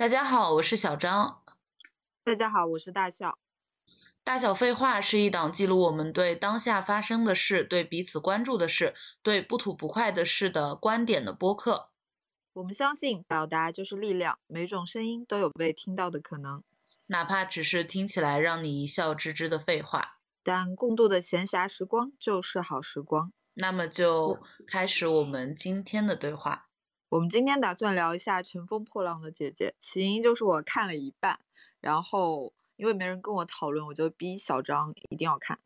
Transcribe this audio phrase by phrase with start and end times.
[0.00, 1.42] 大家好，我是小张。
[2.24, 3.38] 大家好，我是大笑。
[4.24, 11.90] 大小废话是一档记录我们对当下发生的事、对彼此关注的事、对不吐不快的事的观点的播客。
[12.54, 16.62] 我们相信表达就是力量，每种声音都有被听到的可能，
[17.08, 20.16] 哪怕只是听起来让你一笑置之的废话。
[20.42, 23.30] 但共度的闲暇时光就是好时光。
[23.52, 26.69] 那么就开始我们今天的对话。
[27.10, 31.40] 我们今天打算聊一下《乘风破浪的姐姐》，起因就是我看了一半，
[31.80, 35.58] 然后因为没人跟我讨论，我就逼小张一定要看。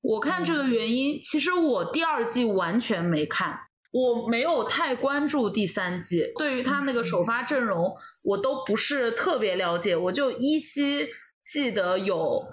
[0.00, 6.32] 我看这个原因，其实我第二季完全没看，我没有太关注第三季。
[6.38, 11.08] 对于他那个首发阵容，我都不是特别了解，我就依稀
[11.44, 12.46] 记得有，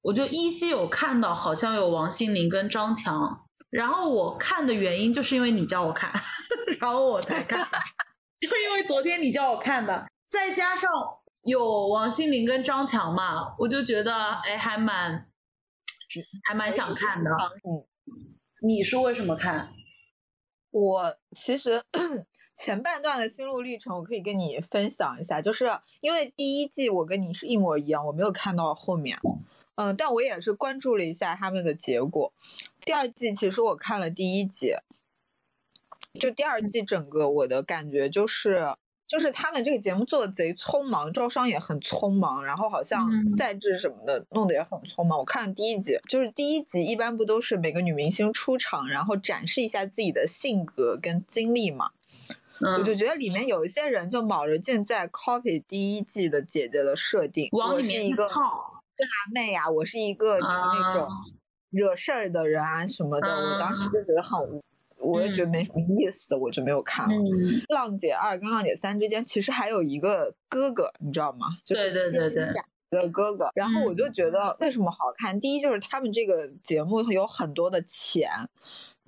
[0.00, 3.46] 我就依稀有看到好像有王心凌跟张强。
[3.72, 6.12] 然后我看的原因就是因为你叫我看，
[6.78, 7.66] 然后我才看，
[8.38, 10.90] 就因为昨天你叫我看的，再加上
[11.44, 14.14] 有王心凌跟张强嘛，我就觉得
[14.44, 15.26] 哎还蛮，
[16.46, 17.30] 还蛮想看的。
[17.30, 17.88] 嗯，
[18.60, 19.70] 你是为什么看？
[20.70, 21.82] 我其实
[22.54, 25.64] 前半段的心路历程我可以跟你分享一下，就是
[26.00, 29.18] 因为第一季我跟你是一模一样，我没有看到后面。
[29.76, 32.34] 嗯，但我也是关注了一下他们的结果。
[32.84, 34.74] 第二季其实我看了第一集，
[36.20, 38.74] 就第二季整个我的感觉就是，
[39.06, 45.18] 就是他们这个节目做的贼匆忙，招商也很匆忙，然后好像赛制什么的弄得也很匆忙。
[45.18, 51.90] 我看了第一集，就是第一集一般不都是每个女明星出场，然后展示一下自己的性格跟经历嘛？
[52.78, 58.28] 我就觉得里面有一些人就卯着劲在 copy 第一季的姐姐的设定，往里面一个。
[59.02, 61.08] 辣妹呀，我是一个就是那种
[61.72, 64.62] 惹事儿的人啊什么的，我当时就觉得很，
[64.98, 67.14] 我也觉得没什么意思，我就没有看了。
[67.68, 71.46] 浪姐二跟浪姐三之间其实还有一个哥哥，你知道吗？
[71.64, 72.52] 就是对对对
[72.90, 73.48] 的哥哥。
[73.54, 75.40] 然后我就觉得为什么好看？
[75.40, 78.30] 第一就是他们这个节目有很多的钱，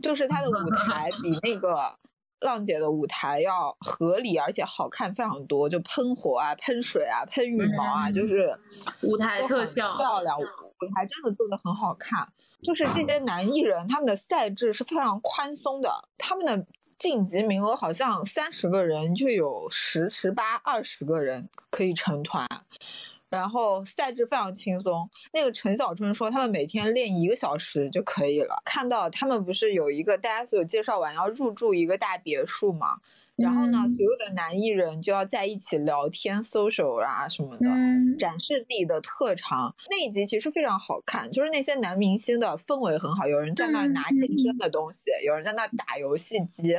[0.03, 1.97] 就是他的舞台比 那个。
[2.41, 8.55] 浪姐的舞台要合理而且好看非常多，就喷火啊、喷水啊、喷羽毛啊，就是
[9.01, 12.29] 舞台特效漂亮，舞台真的做的很好看。
[12.65, 16.67] 就是这些男艺人他们的赛制是非常宽松的，他们的
[16.99, 22.47] 晋级名额好像三十个人就有十、十八、二十个人可以成团。
[23.29, 28.63] 然后赛制非常轻松，那个陈小春说他们每天练一个小时就可以了。
[28.65, 33.01] 看到他们不是有一个大家所有介绍完要入住一个大别墅嘛？
[33.37, 37.67] 然后呢，所有的男艺人就要在一起聊天、social 啊什么的，
[38.19, 39.75] 展示自己的特长。
[39.91, 46.79] 那一集其实非常好看，就是那些男明星的氛围很好，有人在那拿健身的东西，有人在那打游戏机。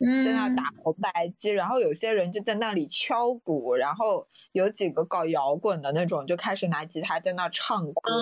[0.00, 8.12] 在那打红白机，然后有些人就在那里敲鼓，然后有几个搞摇滚的那种就开始拿吉他在那唱歌。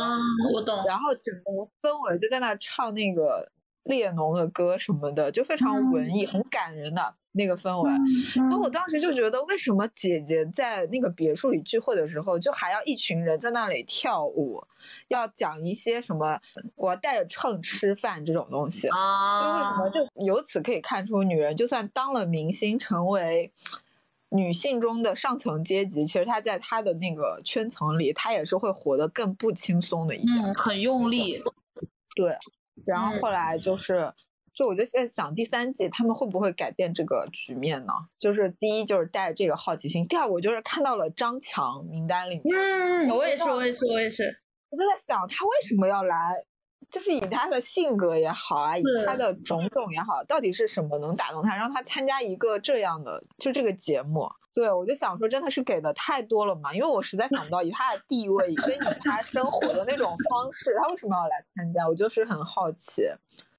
[0.55, 0.85] 我懂。
[0.87, 1.51] 然后整个
[1.81, 3.51] 氛围就在那唱那个
[3.85, 7.15] 列侬的歌什么的，就非常文艺，很感人的。
[7.35, 7.91] 那个氛围，
[8.35, 14.63] 然后我当时就觉得，为什么姐姐在那个别墅里聚会的时候，就还要一群人在那里跳舞，
[15.09, 16.39] 要讲一些什么
[16.75, 19.41] 我要带着秤吃饭这种东西啊？
[19.41, 19.89] 就为什么？
[19.89, 23.51] 就由此可以看出，女人就算当了明星，成为
[24.29, 31.43] 女性中的上层阶级，其实她在她的那个圈层里，她也是会活得更不轻松的一点，很用力。
[32.15, 32.37] 对，
[32.87, 34.13] 然后后来就是。
[34.55, 37.93] 就我就在想，第三季他们会不会改变这个局面呢？
[38.19, 42.55] 就是第一，就是带着这个好奇心；第二，我就是看到了张强名单里面。
[42.55, 44.25] 嗯，我也是，我也是，我也是。
[44.69, 46.35] 我就在想，他为什么要来？
[46.93, 54.31] 就是以他的性格也好啊，以他的种种也好，到底是什么能打动他，让他参加一个这样的就这个节目？
[54.53, 56.75] 对我就想说，真的是给的太多了嘛？
[56.75, 61.89] 因为我实在想不到，以他的地位，跟以他生活的那种方式，他为什么要来参加？
[61.89, 63.09] 我就是很好奇。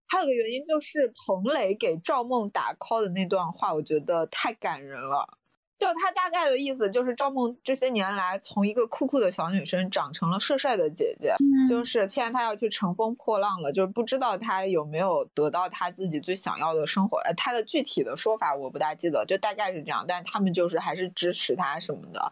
[0.06, 5.28] 还有个原因就是彭磊给赵梦打 call 的那段话，我觉得太感人了。
[5.84, 11.36] 就他大概的意思就是，赵梦这些年来从一个酷酷的小女生长成了帅帅的姐姐，
[11.68, 17.18] 就是现在她要去乘风破浪了，就是不知道她有没有得到她自己最想要的生活。
[17.26, 20.06] 呃，她的具体的说法我不大记得，就大概是这样。
[20.08, 22.32] 但他们就是还是支持她什么的。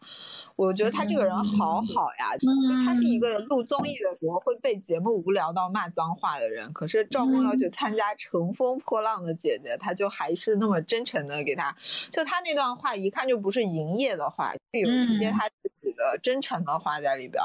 [0.55, 2.47] 我觉得他这个人好好呀，就
[2.85, 11.75] 他是一个录综艺的时候会被节目无聊到骂脏话的人，可是赵梦要去参加《乘风破浪的姐姐》，他就还是那么真诚的给他，
[12.11, 17.41] 就他那段话一看就不是营业的话，有一些他自己的真诚的话在里边。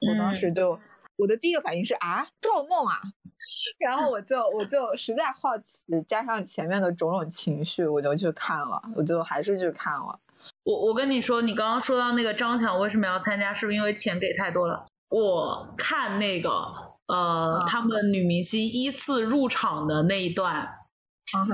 [0.00, 0.76] 我当时就
[1.16, 3.00] 我的第一个反应是啊，赵梦啊，
[3.78, 10.20] 然后我就我就实在好奇，加上前面的种种情绪，我就去看了，我就还是去看了。
[10.68, 14.84] 我我跟你说，你刚刚说到那个张强为什么要参加，是不是因为钱给太多了？
[15.08, 16.50] 我看那个
[17.06, 20.68] 呃，他们女明星依次入场的那一段，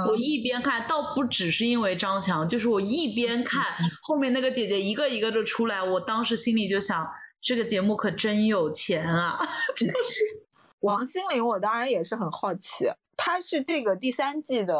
[0.08, 7.08] 我一边看，倒不只是因为张强，就是我一边看后面那个姐姐一个一个的出来，我当时心里就想，
[7.40, 9.38] 这个节目可真有钱啊！
[9.78, 10.42] 就是
[10.80, 14.74] 王心凌，我当然也是很好奇，她是这个第三季的。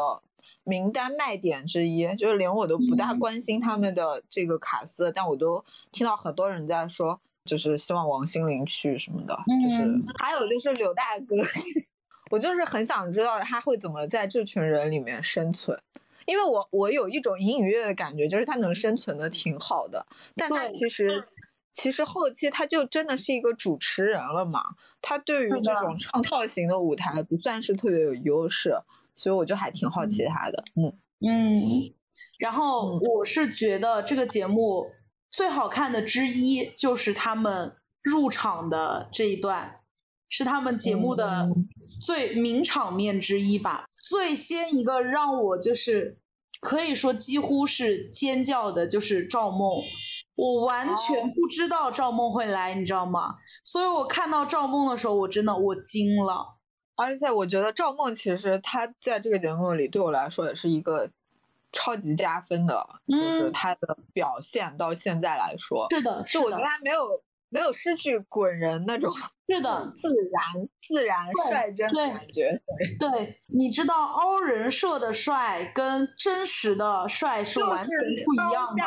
[0.65, 9.85] 名单卖点之一，就是连我都不大关心他们的这个卡斯，但我都听到很多人在说，就是希望王心凌去什么的，就是。
[10.21, 11.35] 还有就是柳大哥，
[12.31, 15.79] 我就是很想知道他会怎么在这群人里面生存，
[16.25, 21.27] 因为我我有一种隐隐约约的感觉，就是他能生存的挺好的，但他其实
[21.71, 24.61] 其实后期他就真的是一个主持人了嘛，
[25.01, 25.95] 他对于这种。
[25.97, 28.75] 唱跳型的舞台不算是特别有优势。
[29.15, 30.93] 所以我就还挺好奇他的，嗯
[31.25, 31.93] 嗯，
[32.37, 34.91] 然后我是觉得这个节目
[35.31, 39.79] 最好看的之一就是他们入场的这一段，
[40.29, 41.49] 是他们节目的
[42.01, 43.85] 最名场面之一吧。
[44.07, 46.19] 最先一个让我就是
[46.59, 49.81] 可以说几乎是尖叫的，就是赵梦，
[50.35, 53.35] 我完全不知道赵梦会来，你知道吗？
[53.63, 56.54] 所以我看到赵梦的时候，我真的我惊了。
[56.95, 61.09] 而且我觉得赵梦其实她在这个节目里对我来说也是一个
[61.71, 69.11] 超级加分的，就是她的表现到现在来说，是的，就我觉得她没有没有失去滚人那种，
[69.47, 72.61] 是的， 自然自然率真的感觉。
[72.99, 78.83] 对，你知道凹人设的帅跟真实的帅是完全不一样的。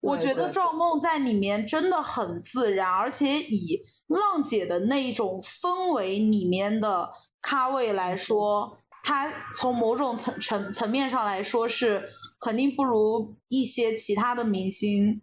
[0.00, 7.12] 我觉得赵梦在里面真的很自然，而且以浪姐的那一种氛围里面的
[7.42, 12.08] 咖位来说，她从某种层层层面上来说是
[12.40, 15.20] 肯定不如一些其他的明星，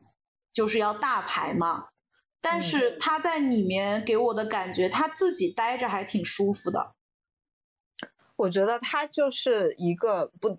[0.53, 1.87] 就是要大牌嘛。
[2.39, 6.93] 但是她在里面给我的感觉，她自己待着还挺舒服的。
[8.35, 10.55] 我觉得她就是一个不。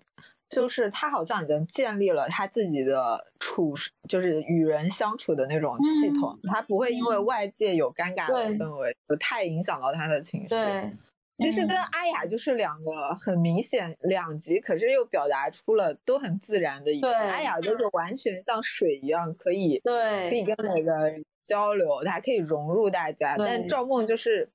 [0.49, 10.47] 就是他好像已经建立了他自己的处事，就是与人相处的那种系统，他不会因为外界有尴尬的氛围，不太影响到他的情绪。
[10.47, 10.91] 对，
[11.37, 17.15] 其实跟阿雅就是两个很明显两极，可是又表达出了都很自然的一个。
[17.15, 23.35] 阿雅就是完全像水一样，可以对，可以跟每个人交流，他可以融入大家。
[23.37, 24.49] 但赵梦就是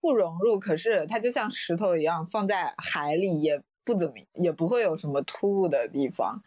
[0.00, 3.62] 不融入，可是他就像石头一样放在海里也。
[3.88, 6.38] 不怎么，也不会有什么突兀的地方，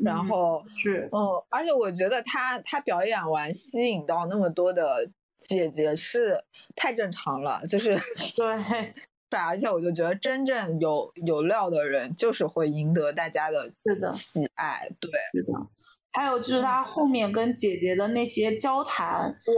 [0.00, 1.18] 然后是，嗯，
[1.48, 5.08] 而且我觉得他他表演完吸引到那么多的
[5.38, 6.44] 姐姐是
[6.76, 7.94] 太正常了，就是
[8.36, 8.92] 对，
[9.30, 13.72] 对，而且我就觉得真正有有料的人就是会赢得大家的
[14.12, 15.52] 喜爱，对，是的，
[16.12, 19.54] 还有就是他后面跟姐姐的那些交谈，对，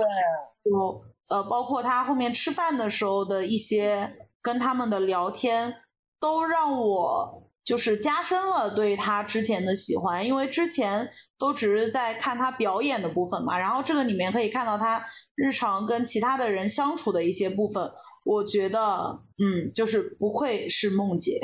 [0.71, 5.75] 就呃，包括他后面吃饭的时候的一些跟他们的聊天。
[6.23, 17.91] 都让我就是加深了对他之前的喜欢，因为之前都只是在看他表演的部分嘛，然后这个里面可以看到他日常跟其他的人相处的一些部分，
[18.25, 21.41] 我觉得，嗯，就是不愧是梦姐，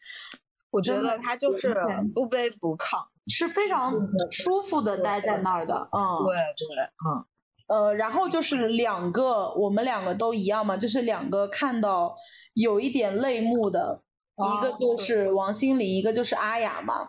[0.72, 1.74] 我觉得他就是
[2.14, 2.96] 不卑不亢，
[3.28, 3.92] 是非常
[4.30, 6.34] 舒服的待在那儿的，嗯，对。
[6.34, 7.24] 对，嗯。
[7.68, 12.14] 呃，然后就是两个，我们两个都一样嘛，就是两个看到
[12.54, 14.04] 有一点泪目的，
[14.36, 17.08] 一个就是王心凌，一个就是阿雅嘛。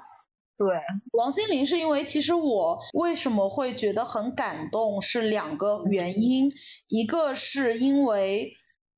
[0.57, 0.67] 对，
[1.13, 6.51] 王心凌是因为其实我为什么会觉得很感动，是两个原因，
[6.89, 8.51] 一个是因为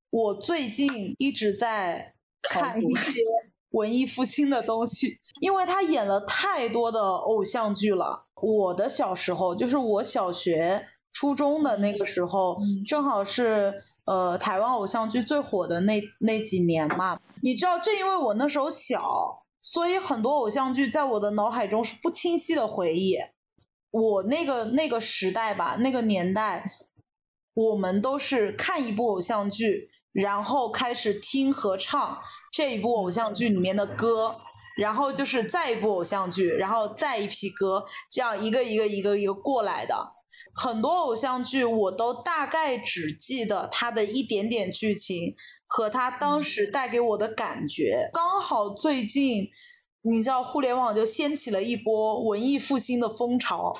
[0.10, 3.22] 我最近一直在看一些
[3.72, 8.26] 文艺复兴的东西，因为他演了太多的偶像剧了。
[8.42, 10.88] 我的小时候，就是我小学。
[11.12, 12.56] 初中的那个时候，
[12.88, 13.74] 正好是
[14.10, 17.20] 呃台湾偶像剧最火的那那几年嘛。
[17.44, 23.18] 你知道，正因为我那时候小，所以很多偶像剧在我的脑海中是不清晰的回忆。
[23.92, 26.72] 我那个那个时代吧，那个年代，
[27.54, 32.20] 我们都是看一部偶像剧，然后开始听和唱
[32.52, 34.36] 这一部偶像剧里面的歌，
[34.78, 39.96] 然后就是再一部偶像剧，然后再一批歌，这样一个一个一个一个过来的。
[40.62, 45.34] 很多偶像剧我都大概只记得它的一点点剧情
[45.66, 48.10] 和它当时带给我的感觉。
[48.12, 49.48] 刚好最近，
[50.02, 53.74] 你知道互联网就掀起了一波文艺复兴的风潮，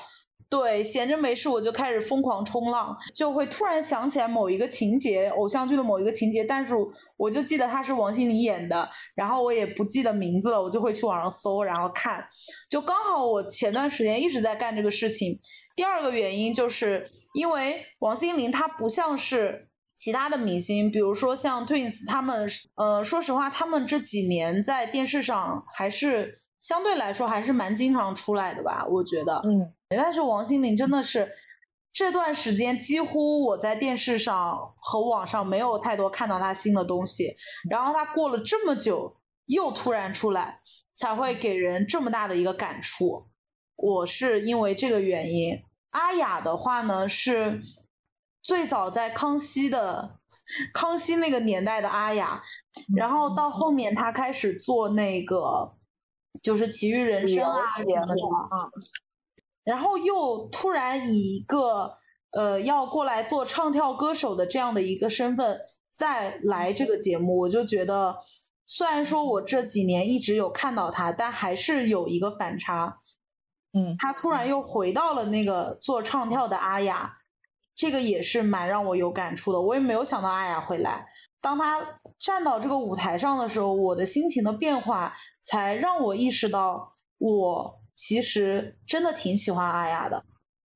[0.50, 6.74] 对，闲着没事我就开始疯狂冲浪，就会突然想起来某一个情节，偶像剧的某一个情节，但是
[7.16, 12.26] 我就记得他是王心凌演的，然后我也不记得名字了，我就会去网上搜，然后看。
[12.68, 15.38] 就刚好我前段时间一直在干这个事情。
[15.76, 29.72] 第二个原因就是因为王心凌她不像是其他的明星，比如说像 Twins 他们，呃，说实话，他们这几年在电视上还是相对来说还是蛮经常出来的吧，我觉得，嗯。
[29.88, 31.32] 但是王心凌真的是
[31.92, 37.34] 这段时间几乎我在电视上和网上没有太多看到她新的东西，
[37.68, 40.60] 然后她过了这么久又突然出来，
[40.94, 43.26] 才会给人这么大的一个感触。
[43.74, 45.60] 我是因为这个原因。
[45.90, 47.60] 阿雅的话呢是
[48.40, 50.20] 最早在康熙的
[50.72, 52.40] 康熙那个年代的阿雅，
[52.96, 55.74] 然后到后面她开始做那个
[56.42, 58.14] 就是《奇遇人生》啊什么的。
[59.64, 61.96] 然后又突然以一个
[62.32, 65.60] 呃要过来做唱跳歌手的这样的一个身份
[65.92, 68.16] 再来这个节目，我就觉得
[68.66, 73.00] 虽然说我这几年一直有看到他，但还是有一个反差。
[73.72, 77.18] 嗯，他突然又回到了那个做唱跳的阿雅，
[77.74, 79.60] 这个也是蛮让我有感触的。
[79.60, 81.06] 我也没有想到阿雅会来，
[81.40, 87.80] 当他站到这个舞台上的时候，我的心情的变化才让我意识到我。
[87.96, 90.24] 其实真的挺喜欢阿雅的，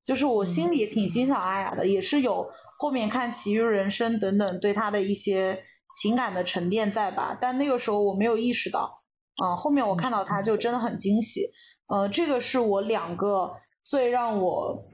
[0.05, 2.47] 就是我心里挺欣赏阿雅的，也是有
[2.79, 5.63] 后面看《奇遇人生》等等对她的一些
[5.99, 7.35] 情感的沉淀在吧。
[7.41, 9.03] 但那个时候我没有意识到，
[9.43, 11.47] 嗯，后面我看到她就真的很惊喜。
[11.87, 14.85] 呃，这个是我两个最让我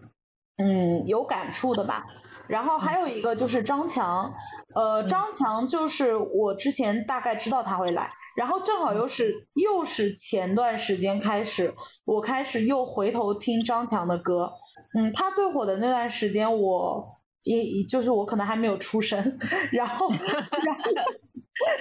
[0.59, 2.07] 嗯有感触的吧。
[2.51, 4.35] 然后还有一个就是张强，
[4.75, 8.11] 呃，张强就是我之前大概知道他会来。
[8.35, 11.73] 然后正好又是又是前段时间开始，
[12.05, 14.53] 我开始又回头听张强的歌。
[14.95, 17.07] 嗯，他最火的那段时间，我
[17.45, 19.39] 也就是我可能还没有出生。
[19.71, 20.91] 然后，然后，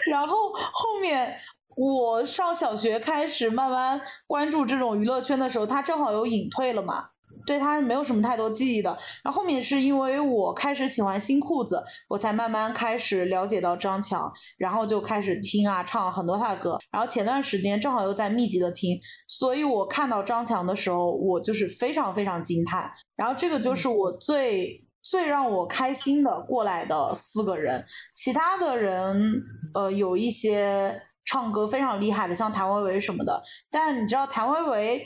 [0.07, 1.35] 然后后面
[1.75, 7.09] 我上小学开始慢慢关注这种娱乐圈的时候，他正好有隐退了嘛。
[7.45, 8.89] 对他没有什么太多记忆的，
[9.23, 29.41] 然后后面是因为我开始喜欢新裤子，我才慢慢开始了解到张强，然后就开始听啊唱很多他的歌，然后前段时间正好又在密集的听，所以我看到张强的时候，我就是非常非常惊叹，然后这个就是我最最让我开心的过来的四个人，其他的人
[29.73, 33.41] 呃有一些唱歌非常厉害的，像谭维维什么的，
[33.71, 35.05] 但你知道谭维维。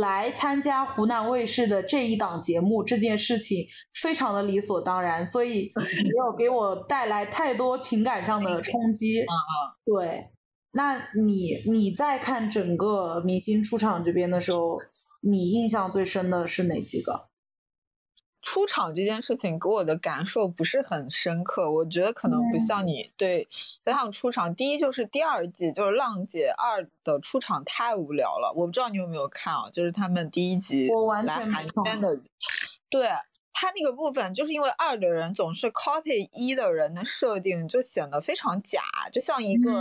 [0.00, 9.20] 来参加湖南卫视的这一档节目这件事情非常的理所当然，所以没有给我带来太多情感上的冲击。
[9.20, 10.30] 嗯嗯，对。
[10.72, 14.78] 那你你在看整个明星出场这边的时候，
[15.22, 17.28] 你印象最深的是哪几个？
[18.46, 23.48] 出场这件事情给我的感受不是很深刻，我觉得可能不像你对
[23.84, 24.54] 他们出场。
[24.54, 29.68] 第一就是第二季就是《浪姐二》的出场太无聊了，我不知道你有没有看啊？
[29.72, 30.88] 就是他们第一集
[31.24, 32.20] 来寒暄的，
[32.88, 33.08] 对
[33.52, 38.80] 他那个部分，就是因为二的人总是 copy 一的人的设定，就显得非常假，
[39.12, 39.72] 就像一个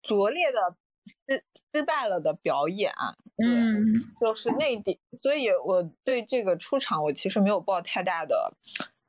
[0.00, 1.42] 拙劣的。
[1.78, 2.92] 失失败了的表演，
[3.36, 8.52] 嗯，就是内地，所以我对这个出场我其实没有抱太大的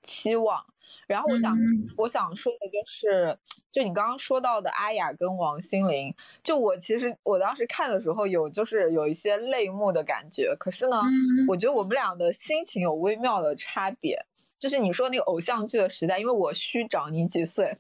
[0.04, 0.64] 期望。
[1.08, 1.58] 然后我想
[1.98, 3.36] 我想说的就是，
[3.72, 11.02] 就你刚刚说到的阿雅跟王心凌，就我其实我当时看的时候有就是有一些泪目的感觉，可是呢，
[11.48, 14.28] 我觉得我们俩的心情有微妙的差别。
[14.60, 17.78] 就是你说那个偶像剧的时代，因为我虚长你几岁，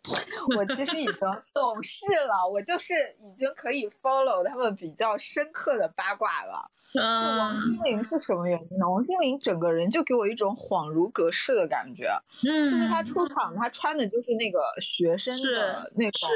[0.55, 1.13] 我其实已经
[1.53, 6.71] 懂事了，我就是已经可以 follow 他们比较深刻的八卦了。
[6.91, 8.89] 就王心凌是什么原因呢？
[8.89, 12.09] 王心凌整个人就给我一种恍如隔世的感觉，
[12.43, 16.29] 嗯，就是她出场，她穿的就是那个学生的那种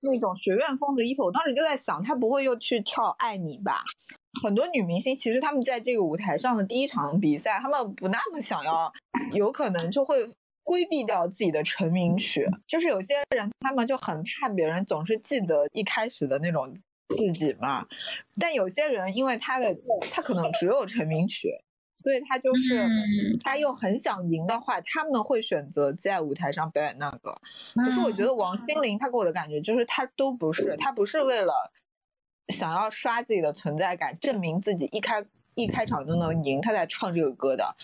[0.00, 3.84] 那种学院风的衣服，我当时就在想，她不会又去跳爱你吧？
[4.42, 8.92] 很多女明星其实她们在这个舞台上的第一场比赛，她们不那么想要，
[9.32, 10.28] 有可能就会
[10.62, 12.46] 规避掉自己的成名曲。
[12.66, 16.74] 就是有些人他们就很怕别人总是记得一开始的那种
[17.08, 17.86] 自己嘛。
[18.40, 19.74] 但有些人因为他的
[20.10, 21.48] 他可能只有成名曲，
[22.02, 22.88] 所以他就是
[23.42, 27.38] 他又很想赢的话，他们会选择在舞台上表演那个。
[27.74, 31.52] 可是我觉得王心凌她给我的感觉就是她都不是，她不是为了。
[32.48, 35.24] 想要刷自己的存在感，证明自己一开
[35.54, 37.76] 一开场就能赢，他在唱这个歌的，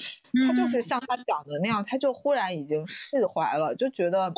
[0.46, 4.32] 他就是像他讲的那样，他就忽然已经释怀了，就觉得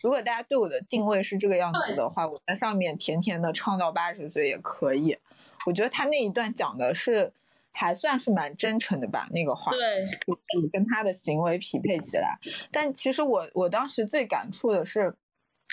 [0.00, 5.18] 如果大家对我的定位是这个样子的话，我在上面甜甜的唱到八十岁也可以。
[5.66, 7.32] 我觉得他那一段讲的是
[7.72, 12.38] 还算是蛮真诚的吧，那个话，对，跟他的行为匹配起来。
[12.70, 15.14] 但其实我我当时最感触的是，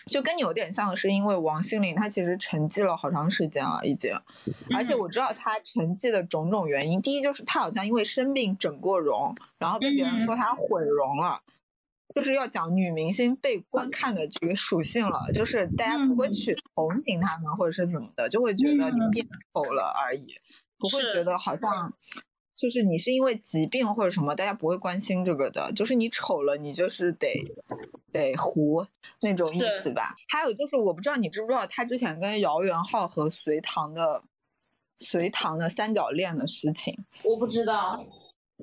[0.07, 4.13] 就跟你有点像，是因为王心凌她其实沉寂了好长时间了，已经，
[4.75, 7.01] 而且我知道她沉寂的种种原因。
[7.01, 11.41] 第一就是她好像因为生病整过容，然后被别人说她毁容了。
[12.13, 20.35] 就是要讲女明星被观看的这个属性了，就是大家不会去同情她们或者是怎么的，就会觉得你变丑了而已，
[20.77, 21.93] 不会觉得好像
[22.61, 25.71] 就是你是因为疾病或者什么，大家不会关心这个的。
[25.73, 27.43] 就是你丑了，你就是得
[28.11, 28.85] 得糊
[29.21, 30.13] 那种意思吧。
[30.29, 34.23] 还有就是我不知道你知不知道，他之前跟姚元浩和隋唐的
[34.99, 38.05] 隋唐的三角恋的事情，我不知道。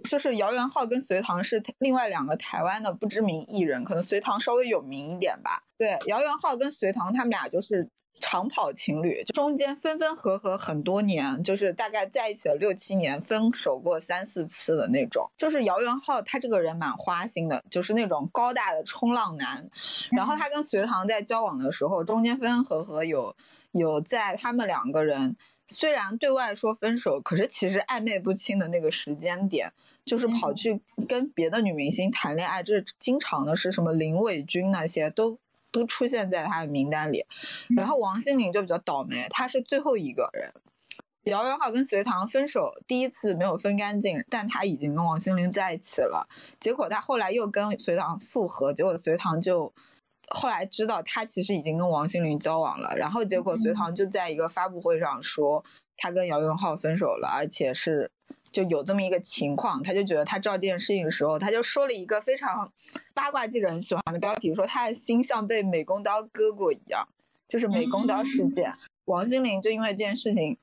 [0.09, 5.65] 就是姚元浩跟隋唐是另外两个台湾的不知名艺人，可能隋唐稍微有名一点吧。
[5.79, 7.89] 对，姚元浩跟隋唐他们俩就是
[8.21, 15.31] 长跑情侣，中间分分合合很多年，就是大概在一起了六七年，分手过三四次的那种。
[15.37, 19.71] 就是姚元浩他这个人蛮花心的，就是那种高大的冲浪男。
[20.11, 23.37] 然后他跟隋唐在交往的时候，中间分分合合有
[23.71, 25.37] 有在他们两个人。
[25.71, 29.71] 虽然对外说分手，可是其实暧昧不清的那个时间点，
[30.03, 35.39] 就是跑去跟别的女明星谈恋爱，这是经常的，是什么林伟君那些都
[35.71, 37.25] 都出现在他的名单里。
[37.77, 40.53] 然后王心凌就比较倒霉，她是最后一个人。
[41.25, 46.29] 姚元浩跟隋唐分手第一次没有分干净，但他已经跟王心凌在一起了。
[46.59, 49.73] 结果他后来又跟隋唐复合，结果隋唐就。
[50.31, 55.65] 后来知道他其实已经跟王心凌交往了，然后结果隋唐就在一个发布会上说
[55.97, 58.11] 他跟姚元浩分手了，而且是
[58.51, 62.73] 就有这么一个情况，他就觉得他知道这件事情的时候，他就说了一个非常
[63.15, 67.07] 八卦记者很喜欢的标题，说他的心像被美工刀割过一样，
[67.47, 68.75] 就是美工刀事件。
[69.05, 70.57] 王心凌就因为这件事情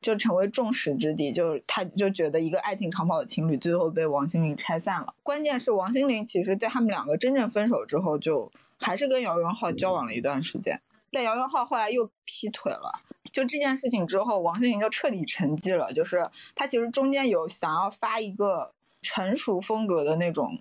[0.00, 5.14] 就成为众矢之的，就他就觉得一个爱情长跑的情侣最后被王心凌拆散了。
[5.22, 8.50] 关键是王心凌其实在他们两个真正分手之后就。
[8.84, 12.98] 还是跟姚元浩交往了一段时间，但姚元浩后来又劈腿了。
[13.32, 15.92] 就这件事情之后，王心凌就彻底沉寂了。
[15.92, 20.58] 就是她其实中间有想要发一个成熟风格的那种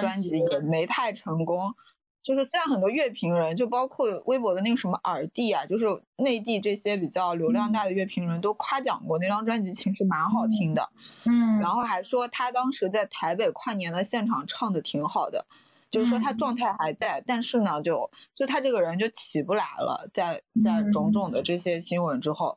[0.00, 1.74] 专辑，也没太成功。
[2.22, 10.90] 就是虽然很多乐评人，就包括微博的那个什么耳帝啊，就是内地这些比较流量大的乐评人都夸奖过那张专辑，其实蛮好听的。
[11.24, 15.46] 嗯，然后还说他当时在台北跨年的现场唱的挺好的。
[15.90, 22.56] 就是说他状态还在，但是呢，就就他这个人就起不来了，在在种种的这些新闻之后，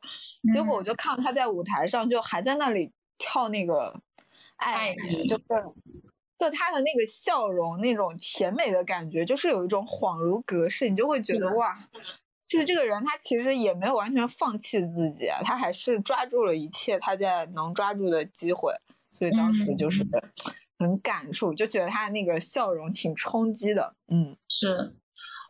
[0.52, 4.00] 结果我就看到他在舞台上就还在那里跳那个
[4.56, 5.42] 爱你，就是
[6.38, 11.78] 就他的那个笑容，那种甜美的感觉，就是有一种恍如隔世，你就会觉得哇，
[12.46, 18.74] 就是这个人他其实也没有完全放弃自己，他还是抓住了一切他在能抓住的机会，
[19.12, 20.04] 所以当时就是。
[20.80, 23.94] 很感触，就觉得他的那个笑容挺冲击的。
[24.08, 24.96] 嗯，是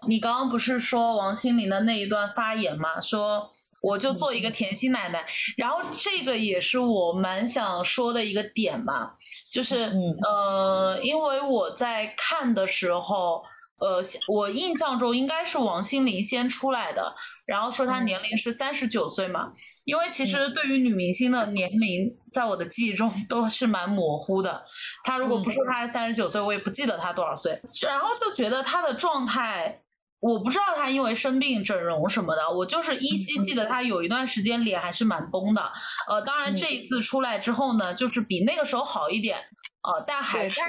[0.06, 3.00] 你刚刚不是说王心凌的那一段发言嘛？
[3.00, 3.48] 说
[3.80, 5.24] 我就做一个甜心奶奶，
[5.56, 9.12] 然后这个也是我蛮想说的一个点嘛，
[9.50, 9.90] 就是
[10.22, 13.42] 呃，因为我在看的时候。
[13.80, 17.14] 呃，我印象中应该是王心凌先出来的，
[17.46, 19.50] 然后说她年龄是三十九岁嘛，
[19.84, 24.62] 因为其实对于女明星的年龄，在我的记忆中都是蛮模糊的。
[25.02, 27.58] 她如果不说她三十九岁，我也不记得她多少岁。
[27.86, 29.80] 然后就觉得她的状态，
[30.20, 35.72] 我不知道她因为生病整容什么的，我就是依稀记得她有一段时间脸还是蛮崩的。
[36.06, 39.38] 呃，当然这一次出来之后呢，就是比那个时候好一点。
[39.82, 40.60] 哦，但还是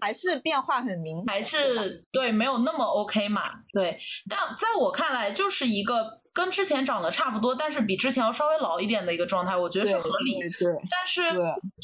[0.00, 3.42] 还是变化很明显，还是对没有那么 OK 嘛？
[3.72, 3.96] 对，
[4.28, 10.40] 但在我看来，就是一个跟之前长得差不多，但是比之前要稍微老一点的一个状态，我觉得是合理。
[10.40, 11.22] 对，但是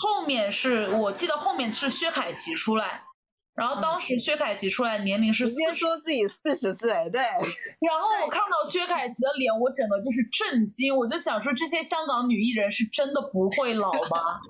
[0.03, 3.05] 后面是我记得后面是薛凯琪出来，
[3.55, 7.21] 然后当时薛凯琪出来年龄是直接说自己四十岁，对。
[7.21, 14.40] 然后我 看到薛凯琪的脸，我整个就是震惊，我就想说，这些香港女艺人是真的不会老吗？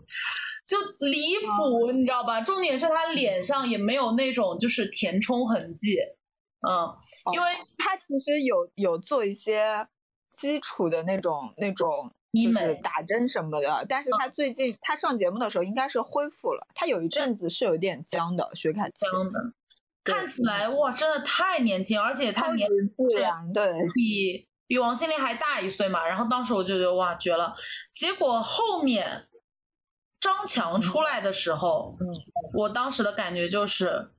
[0.72, 2.40] 就离谱，你知道吧？
[2.40, 5.98] 重点是他脸上也没有那种就是填充痕迹，
[6.66, 6.88] 嗯，
[7.34, 9.86] 因为他其实有有做一些
[10.34, 19.52] 基础的那种那种医美打针什么的，但是他最近他上节目的时候应该是恢复了，他有一阵子是有点僵的，薛凯琪僵的，
[20.02, 27.54] 看起来哇，真的太年轻，而且他年自然对，比比王心凌还大一岁嘛，然后当时我就觉得哇绝了，
[27.92, 29.26] 结果后面。
[30.22, 32.06] 张强出来的时候，嗯，
[32.54, 34.12] 我当时的感觉就是，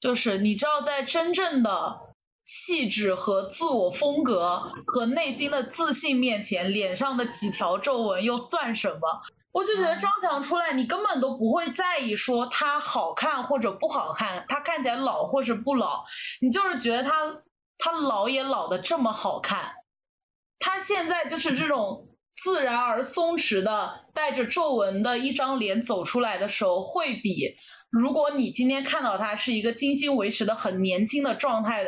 [0.00, 2.00] 就是你知道，在真正的
[2.46, 9.22] 气质和自我风格和内心的自信面前，脸上的几条皱纹又算什么？
[9.52, 16.02] 我就觉得张强出来，你根本都不会在意说他好看或者不好看，他看起来老或者不老，
[16.40, 17.42] 你就是觉得他
[17.76, 19.74] 他老也老的这么好看。
[20.58, 22.02] 他现在就是这种
[22.34, 27.56] 自然而松弛的、带着皱纹的一张脸走出来的时候，会比
[27.90, 31.86] 如果你今天看到他是一个精心维持的很年轻的状态，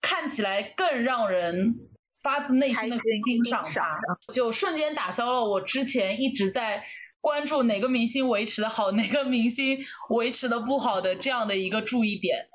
[0.00, 1.88] 看起来更让人。
[2.22, 6.80] 发自内心的欣赏他，就瞬间打消了我之前一直在
[7.20, 9.76] 关注哪个明星维持的好，哪个明星
[10.10, 12.46] 维持的不好的这样的一个注意点，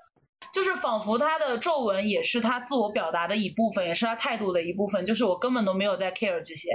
[0.54, 6.70] 就是仿佛他的皱纹也是他自我表达的一部分，也是他态度的一部分，就是我根本都没有在 care 这些。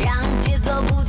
[0.00, 1.07] 让节奏不停。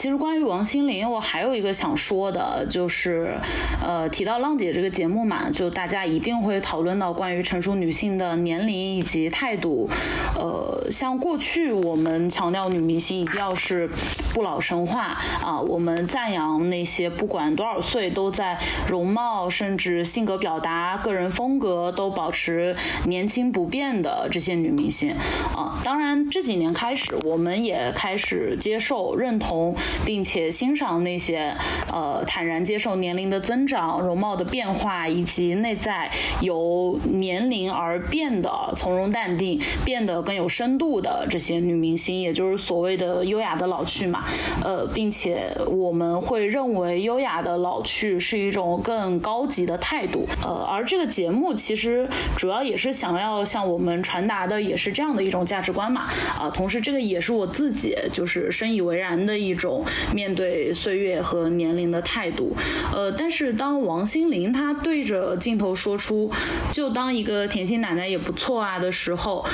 [0.00, 3.38] 其实关于王心凌，我还有一个想说的，就是，
[3.84, 9.90] 呃，提到浪姐这个节目嘛，就大家一定会讨论到关于成熟女性的年龄以及态度。
[10.34, 13.90] 呃，像过去我们强调女明星一定要是
[14.32, 18.58] 不老神话啊，我们赞扬那些不管多少岁都在
[18.88, 25.14] 容貌甚至性格表达、个人风格都保持年轻不变的这些女明星
[25.54, 25.78] 啊。
[25.84, 29.76] 当然这几年开始，我们也开始接受认同。
[30.04, 31.54] 并且欣赏那些
[31.92, 44.24] 呃坦然接受年龄的增长、容貌的变化，以及内在由年龄而变得从容淡定、变得更有深度的这些女明星，也就是所谓的优雅的老去嘛。
[44.62, 50.26] 呃，并且我们会认为优雅的老去是一种更高级的态度。
[50.42, 56.02] 呃，而这个节目其实主要也是想要向我们传达的也是这样的一种价值观嘛。
[56.38, 59.79] 啊，同时这个也是我自己就是深以为然的一种。
[60.14, 62.54] 面对岁月和年龄的态度，
[62.92, 66.30] 呃，但是当王心凌她对着镜头说出
[66.72, 69.44] “就当一个甜心奶奶也不错啊”的时候，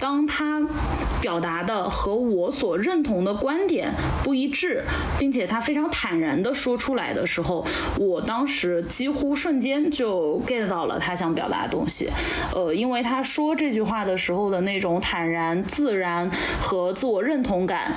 [0.00, 0.60] 当她
[1.20, 3.92] 表达的和我所认同的观点
[4.24, 4.84] 不一致，
[5.18, 7.66] 并且她非常坦然的说出来的时候，
[7.98, 12.10] 我当时几乎瞬间就 get 到了她想表达的东西，
[12.54, 17.94] 呃，因为她说这句话的时候的那种坦然、自然和自我认同感，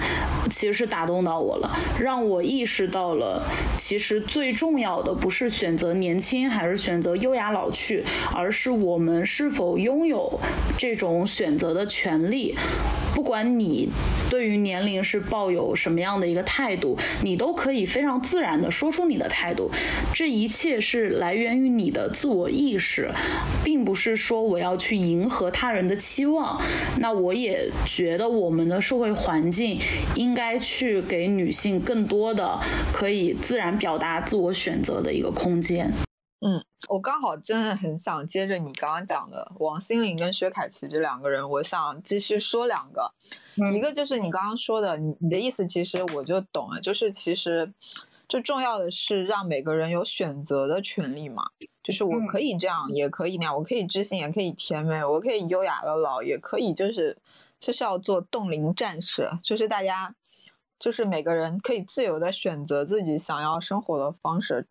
[0.50, 1.73] 其实是打动到我了。
[2.00, 3.46] 让我意识到了，
[3.78, 10.40] 其实最重要的不是选择年轻还是选择优雅老去，而是我们是否拥有
[10.78, 12.56] 这种选择的权利。
[13.14, 13.90] 不管你
[14.28, 19.70] 对于年龄是抱有什么样的一个态度，你都可以非常自然的说出你的态度。
[20.16, 23.12] 这一切是来源于你的自我意识，
[23.64, 26.60] 并不是说我要去迎合他人的期望。
[26.98, 29.80] 那我也觉得我们的社会环境
[30.16, 32.60] 应该去给女性更多的
[32.94, 35.92] 可以自然表达自我选择的一个空间。
[36.46, 43.14] 嗯，我刚好真的很想接着你刚刚讲的王心凌跟薛凯琪这两个人，我想继续说两个。
[43.74, 47.72] 一个就是你刚刚说的，你你的意思其实我就懂了，就是其实
[48.28, 51.46] 最重要的是让每个人有选择的权利嘛，
[51.82, 57.18] 就是我可以这样，也可以那样，我可以知性，也可以甜美，我可以优雅的老，也可以就是
[57.58, 60.14] 就是要做冻龄战士，就是大家
[60.84, 64.68] 就是每个人可以自由的选择自己想要生活的方式。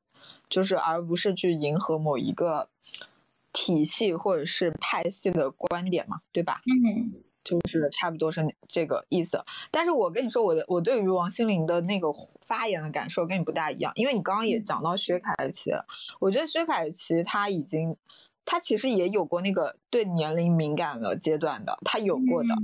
[0.47, 2.69] 就是，而不是去迎合某一个
[3.51, 6.61] 体系或者是派系的观点嘛，对吧？
[6.67, 9.43] 嗯，就是差不多是这个意思。
[9.71, 12.09] 但是我跟你说，我的我对于王心凌的那个
[12.43, 15.71] 发言的感受跟你不大一样，因为你刚刚也讲到薛凯琪，
[16.21, 17.97] 我觉得薛凯琪她已经，
[18.45, 22.55] 她其实也有过那个对年龄敏感的阶段的，她有过的，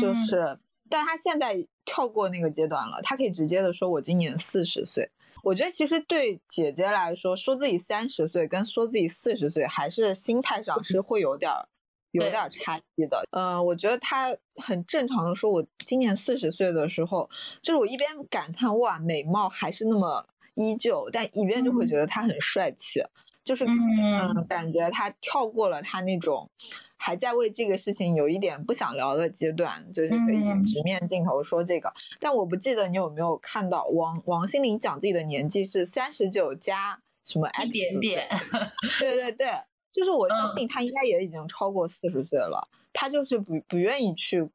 [0.00, 5.10] 就是，但他现在跳过那个阶段了，他可以直接的说，我今年四十岁。
[5.42, 11.68] 我觉得其实对姐姐来说，说自己三十岁跟说自己四十岁，还是心态上是会有点儿
[12.12, 13.22] 有点差异的。
[13.32, 17.28] 嗯，我觉得她很正常的说，我今年四十岁的时候，
[17.60, 23.02] 就是我一边感叹哇美貌还是那么依旧，但一边就会觉得他很帅气。
[23.44, 26.50] 就是嗯，感觉他跳过了他那种
[26.96, 31.92] 还在为这个事情有一点不想聊的阶段，就是可以直面镜头说这个。
[32.18, 38.28] 但我不记得你有没有看到王王心凌讲自己的年纪是三十九加什么一点点，
[38.98, 39.48] 对对对，
[39.92, 44.48] 就是我相信他应该也已经超过四十岁了，他就是不不愿意去。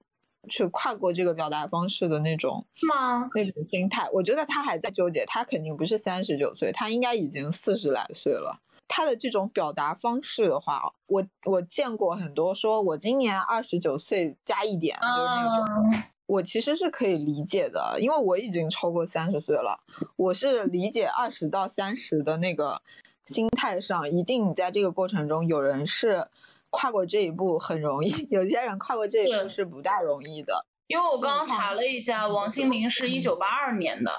[0.48, 3.30] 去跨过这个表达方式的那种是吗？
[3.36, 5.26] 那种心态，我觉得他还在纠结。
[5.26, 8.62] 他肯定不是三十九岁，他应该已经四十来岁了。
[8.90, 16.04] 他的这种表达方式的话，我我见过很多，说我今年二十九岁加一点，就是那种。
[16.26, 19.80] 我其实是可以理解的，因为我已经超过三十岁了。
[20.18, 22.82] 我是理解二十到三十的那个
[23.28, 26.28] 心态上，一定你在这个过程中有人是。
[26.72, 30.68] 跨过这一步很容易，有些人跨过这一步是不大容易的。
[30.86, 34.12] 因为我刚刚查了一下，王心凌是一九八二年的，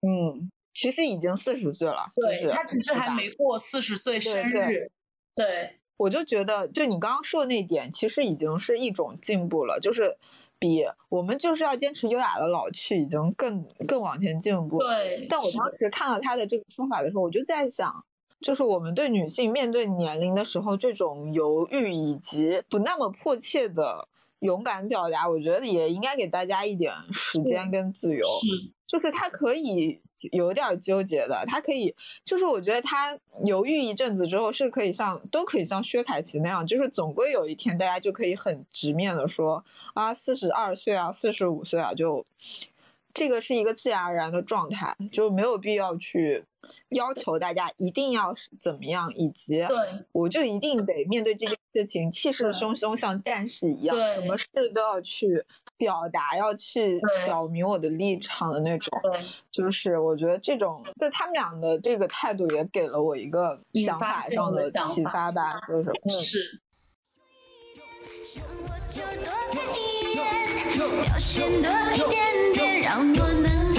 [0.00, 4.92] 嗯，其实已经四十岁了，对，他只是还没过四十岁生日。
[5.34, 10.16] 对，我就觉得，就你刚刚说的那点，其实已经是一种进步了，就是
[10.56, 14.78] 比我们就是要坚持优雅的老去，已经更更往前进步。
[14.78, 18.04] 对，但我当时看到他的这个说法的时候，我就在想。
[18.40, 24.06] 就是我们对女性面对年龄的时候，这种犹豫以及不那么迫切的
[24.38, 28.24] 勇敢表达，我觉得也应该给大家一点时间跟自由。
[28.40, 28.46] 是，
[28.86, 30.00] 就是他可以
[30.32, 42.24] 有点纠结的，他可以，就是我觉得他犹豫一阵子之后，是可以像都可以像薛凯琪那样，就是总归有一天大家就可以很直面的说啊，四十二岁啊，四十五岁啊，就。
[43.14, 46.44] 这个是一个自然而然的状态，就没有必要去
[46.90, 49.62] 要求大家一定要怎么样，以及
[50.12, 55.44] 我就一定得面对这件事情气势汹汹，像战士一样，什么事都要去
[55.76, 58.90] 表达，要去表明我的立场的那种。
[59.50, 66.60] 就是我觉得这种，就他们俩的这个态度也给了我一个想法上的启发吧，就是是。
[71.02, 73.74] 表现多一点点，让我能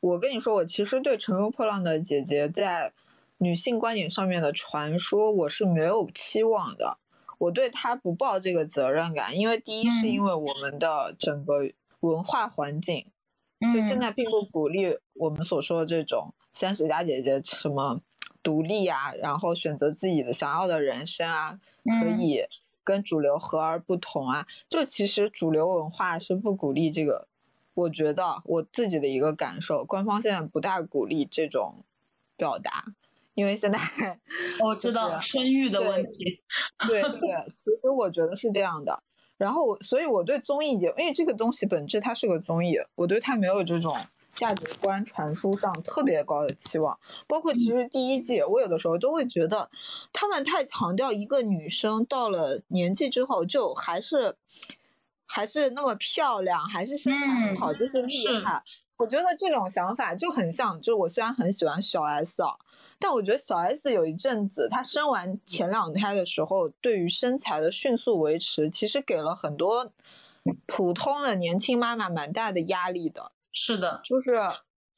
[0.00, 2.92] 我跟你说，我其实对《乘风破浪的姐姐》在
[3.38, 6.98] 女性观点上面的传说，我是没有期望的。
[7.38, 13.06] 我对她不抱这个责任感，因为第一是因为我们的整个文化环境，
[13.72, 18.00] 就现在并不鼓励我们所说的这种三十加姐姐什么
[18.42, 21.58] 独立啊，然后选择自己的想要的人生啊，
[22.00, 22.42] 可以
[22.82, 24.46] 跟主流和而不同啊。
[24.68, 27.26] 就其实主流文化是不鼓励这个，
[27.74, 31.84] 我觉得我自己的一个感受，官方现在不大鼓励这种
[32.36, 32.84] 表达。
[33.34, 33.78] 因为现在
[34.58, 36.42] 我知道生育的问题，
[36.86, 39.02] 对对，其实我觉得是这样的。
[39.38, 43.96] 然后，所以我对综艺节，因为这个东西本质它是个综艺，我对它没有这种
[44.34, 46.98] 价值观传输上特别高的期望。
[47.26, 49.70] 包括其实第一季，我有的时候都会觉得
[50.12, 54.36] 他们太强调一个女生到了年纪之后就还是
[55.32, 58.62] 还是那么漂亮，还是身材很好，就是厉害。
[58.98, 62.56] 我觉得这种想法就很像，就是我虽然很喜欢小 S 啊。
[62.98, 69.90] 但我觉得小 S 有一阵子，她生完前两胎的时候，对于身材的迅速维持，其实给了很多
[70.66, 73.32] 普通的年轻妈妈蛮大的压力的。
[73.52, 74.34] 是的，就是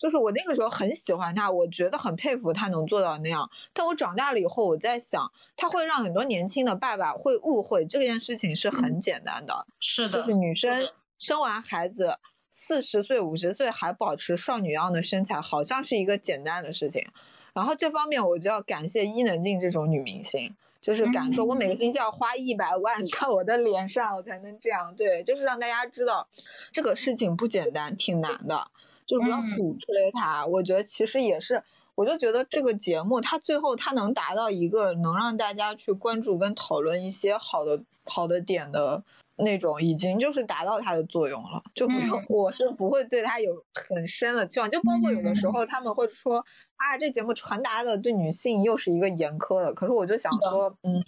[0.03, 3.49] 就是我那个时候很喜欢她，我觉得很佩服她能做到那样。
[3.73, 9.65] 但我长大了以后，我在想，她会让很多年轻的爸爸会误会这件事情是很简单的。
[9.79, 10.88] 是的，就是女生
[11.21, 12.19] 生完孩子
[12.51, 17.07] 四十岁、五十岁还保持少女样的身材，好像是一个简单的事情。
[17.53, 24.93] 然后这方面我就要感谢伊能静这种女明星，就是敢说，我每个星期要花一百万在我的脸上，我才能这样。
[24.97, 26.27] 对，就是让大家知道
[26.73, 28.67] 这个事情不简单，挺难的，
[29.12, 30.46] 就不要鼓吹它。
[30.46, 31.62] 我觉得其实也是，
[31.94, 39.03] 我就觉得这个节目它最后它能达到一个能让大家去关注跟讨论一些好的好的点的。
[39.37, 44.70] 那种已经就是达到它的作用了，就不用，我是不会对它有很深的期望。
[44.70, 46.38] 就包括有的时候他们会说
[46.77, 49.72] 啊，这节目传达的对女性又是一个严苛的。
[49.72, 51.03] 可是我就想说，嗯，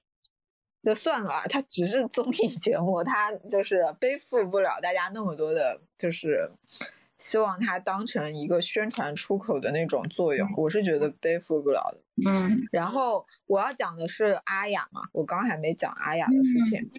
[0.82, 6.50] 就算了，它只是综艺节目，它就是背负不了大家那么多的，就是
[7.18, 10.48] 希望它当成一个宣传出口的那种作用。
[10.56, 12.00] 我是觉得背负不了的。
[12.30, 12.66] 嗯。
[12.72, 16.90] 然后我要讲的是阿雅嘛，我刚还没讲阿雅的事情。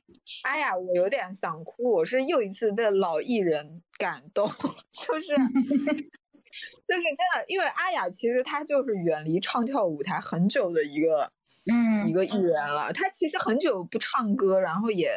[0.44, 4.48] 阿雅，我有点想哭，我是又一次被老艺人感动，
[4.92, 5.28] 就是
[6.88, 11.32] 就是真的，因为阿雅其实她就是远离唱跳舞台很久的一个
[11.72, 15.12] 嗯一个艺人了，她其实很久不唱歌，然后也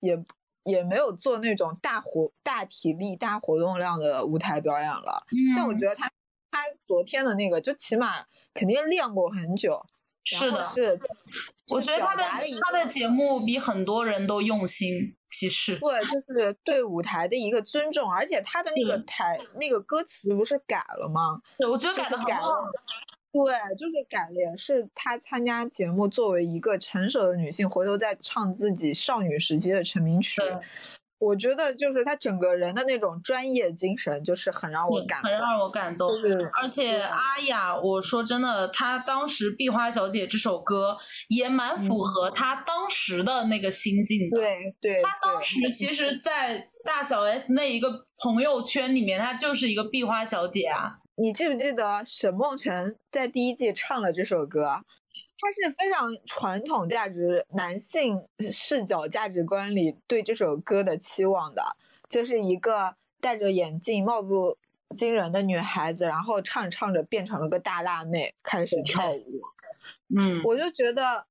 [0.00, 0.16] 也
[0.64, 5.24] 也没有做那种大活大体力大活动量的舞台表演了，
[5.56, 6.10] 但我嗯觉得他
[6.50, 9.84] 他昨天的那个就起码肯定练过很久，
[10.24, 11.00] 是的后是
[11.68, 21.40] 我觉得他的他的节目比很多人都用心，其实对，就是对舞台的一个尊重，而且他的那个台那个歌词不是改了吗？
[21.58, 22.62] 对我觉得就是改改的很好。
[23.32, 30.40] 了，对，就是改了，也是她参加节目，作为一个成熟的女性，回头再唱自己少女时期的成名曲，
[31.18, 35.30] 我觉得就是她整个人的那种专业精神，就是很让我嗯感动。
[35.30, 36.08] 很让我感动。
[36.18, 40.96] 是而且阿雅，我说真的，她当时《壁花小姐》这首歌
[41.28, 44.36] 也蛮符合她当时的那个心境的。
[44.36, 50.98] 嗯对对她当，时其实，在大小 S 那一个朋友圈里面，她就是一个壁花小姐啊。
[51.16, 54.82] 你记不记得沈梦辰在第一季唱了这首歌？
[55.38, 61.76] 他是非常传统价值、男性视角价值观里对这首歌的期望的，
[62.08, 64.56] 就是一个戴着眼镜、貌不
[64.96, 69.40] 惊人的女孩子，然后唱着唱着变成了个大辣妹，开始跳舞。
[70.16, 71.26] 嗯，我就觉得，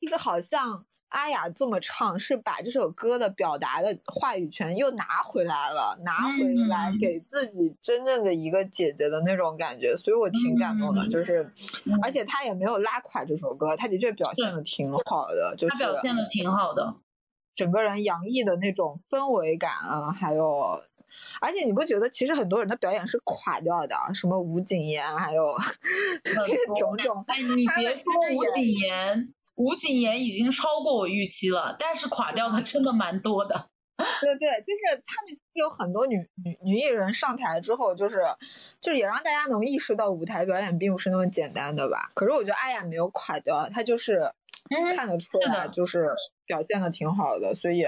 [0.00, 11.02] 就是好像阿雅这么唱，是把这首歌的表达的话语权又拿回来了，拿回来嗯给自己真正的一个姐姐的那种感觉，所以我挺感动的。
[11.02, 11.42] 嗯就是，
[11.84, 16.94] 嗯而且她也没有拉垮这首歌，她的确表现的挺好的，就是表现的挺好的。
[17.54, 20.82] 整个人洋溢的那种氛围感啊，还有。
[21.42, 25.44] 而且你不觉得，其实很多人的表演是垮掉的，什么吴谨言，还有
[26.24, 26.34] 这
[26.74, 33.68] 种种，哎，你别说吴谨言，吴谨言已经超过我预期了，但是垮掉的真的蛮多的。
[33.98, 38.20] 对对，就是他们有很多女女女艺人上台之后，就是
[38.80, 42.10] 就也让大家能意识到舞台表演并不是那么简单的吧。
[42.14, 44.32] 可是我觉得阿雅没有垮掉，她就是
[44.94, 46.06] 看得出来，就是
[46.46, 47.54] 表现的挺好的。
[47.54, 47.84] 所以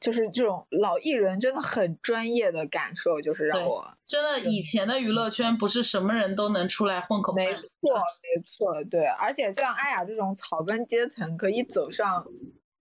[0.00, 7.52] 就是这种老艺人真的很专业的感受，就是让我真的，以前的娱乐圈不是什么人都能出来混口饭没。
[7.52, 9.06] 错没错，对。
[9.06, 12.26] 而且像阿雅这种草根阶层可以走上。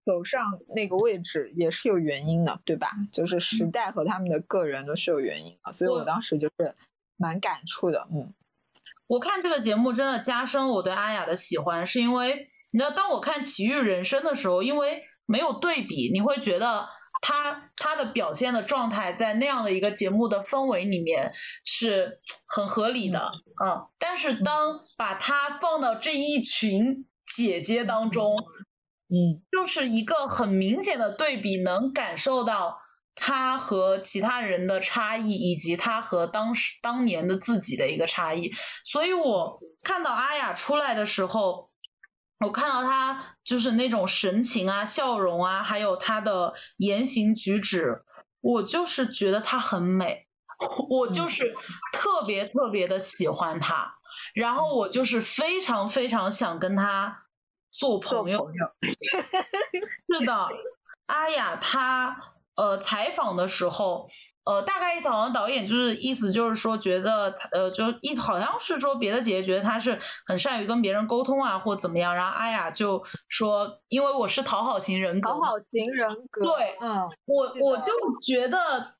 [0.07, 0.41] 走上
[0.73, 2.91] 那个位置也是有原因的，对吧？
[3.11, 6.73] 就是时代和他们的个人都是有原因的，所以我我当时就是
[7.17, 8.33] 蛮感触的，嗯。
[9.07, 16.87] 我看这个节目真的加深我对阿雅的喜欢，是因为你知道，当我看《奇遇人生》的时候，因为没有对比，你会觉得
[17.21, 21.31] 他他的表现的状态在那样的一个节目的氛围里面
[21.63, 23.31] 是很合理的，
[23.63, 23.87] 嗯。
[23.97, 28.35] 但是当把她放到这一群姐姐当中，
[29.09, 32.77] 嗯就是一个很明显的对比，能感受到
[33.15, 38.51] 他和其他人的差异，以及他和当时当年的自己的一个差异。
[38.85, 39.53] 所以我
[39.83, 41.65] 看到阿雅出来的时候，
[42.39, 48.03] 我看到他就是那种神情啊、笑容啊，还有他的言行举止，
[48.41, 50.27] 我就是觉得他很美。
[50.89, 51.53] 我就是
[51.93, 53.93] 特别特别的喜欢他，
[54.33, 57.25] 然后我就是非常非常想跟他
[57.71, 58.39] 做做朋友。
[58.43, 58.67] 朋友，
[60.19, 60.47] 是的，
[61.05, 62.19] 阿雅她
[62.57, 64.05] 呃采访的时候，
[64.43, 77.93] 呃大概意思好像导演就是意思就是说觉得呃就一好像是说别的姐姐觉得她是很善于跟别人沟通啊或怎么样，然后阿雅就说因为我是讨好型人格，讨好型人格，对嗯，我我就
[78.25, 78.95] 觉得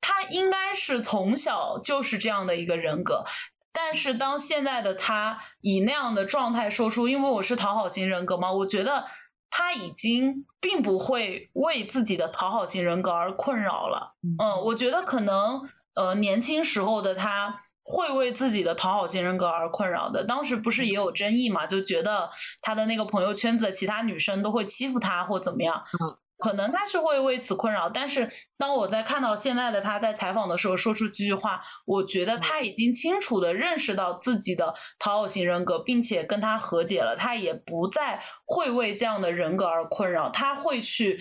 [0.00, 3.24] 他应该是从小就是这样的一个人格。
[3.72, 9.04] 但是当现在的他以那样的状态说出“因为我是讨好型人格嘛”，我觉得
[9.50, 14.14] 他已经并不会为自己的讨好型人格而困扰了。
[14.38, 15.62] 嗯，我觉得可能
[15.94, 20.24] 呃年轻时候的他会为自己的讨好型人格而困扰的。
[20.24, 22.28] 当时不是也有争议嘛，就觉得
[22.60, 25.82] 他的那个朋友圈子的其他女生都会欺负他或怎么样。
[26.00, 41.18] 嗯可能他是会为此困扰，但是当我在看到现在的他在采访的时候说出这句话，我觉得他已经清楚的认识到自己的讨好型人格，并且跟他和解了，他也不再会为这样的人格而困扰，他会去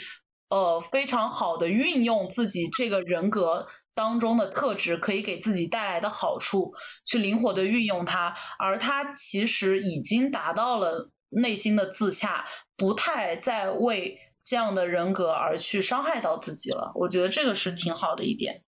[0.50, 6.74] 呃非常好的运用自己这个人格当中的特质，可以给自己带来的好处，
[7.06, 14.20] 去灵活的运用它，而他其实已经达到了内心的自洽，不太再为。
[14.46, 18.62] 这样的人格而去伤害到自己了，我觉得这个是挺好的一点。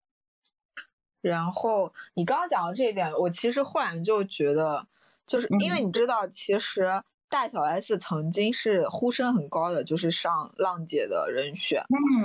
[1.21, 4.88] 然后你刚刚讲到这一点，我其实忽然就觉得，
[5.28, 11.84] 就是因为你知道，其实大小 S 曾经是呼声很高的，就是上浪姐的人选。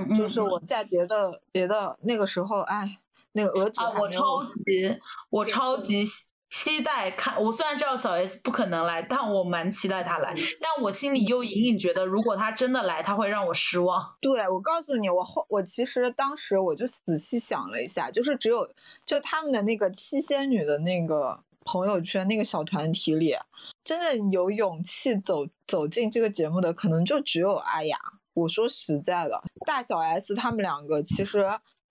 [0.08, 2.98] 嗯，就是我在别的别的那个时候，哎，
[3.32, 5.00] 那个俄组啊，我超级
[5.30, 6.04] 我超级
[6.52, 7.42] 期期待看。
[7.42, 10.34] 我虽然知道小 S 不可能来，但我蛮期待她来。
[10.60, 14.14] 但我心里又隐隐觉得，如果她真的来，她会让我失望。
[14.20, 18.68] 对，我告诉你，我后我其实当时我就仔细想了一下，就是只有
[19.06, 23.34] 就他们的那个七仙女的那个朋友圈那个小团体里，
[23.82, 27.96] 真正有勇气走走进这个节目的，可能就只有阿雅。
[28.34, 31.44] 我说实在的，大小 S 他们两个其实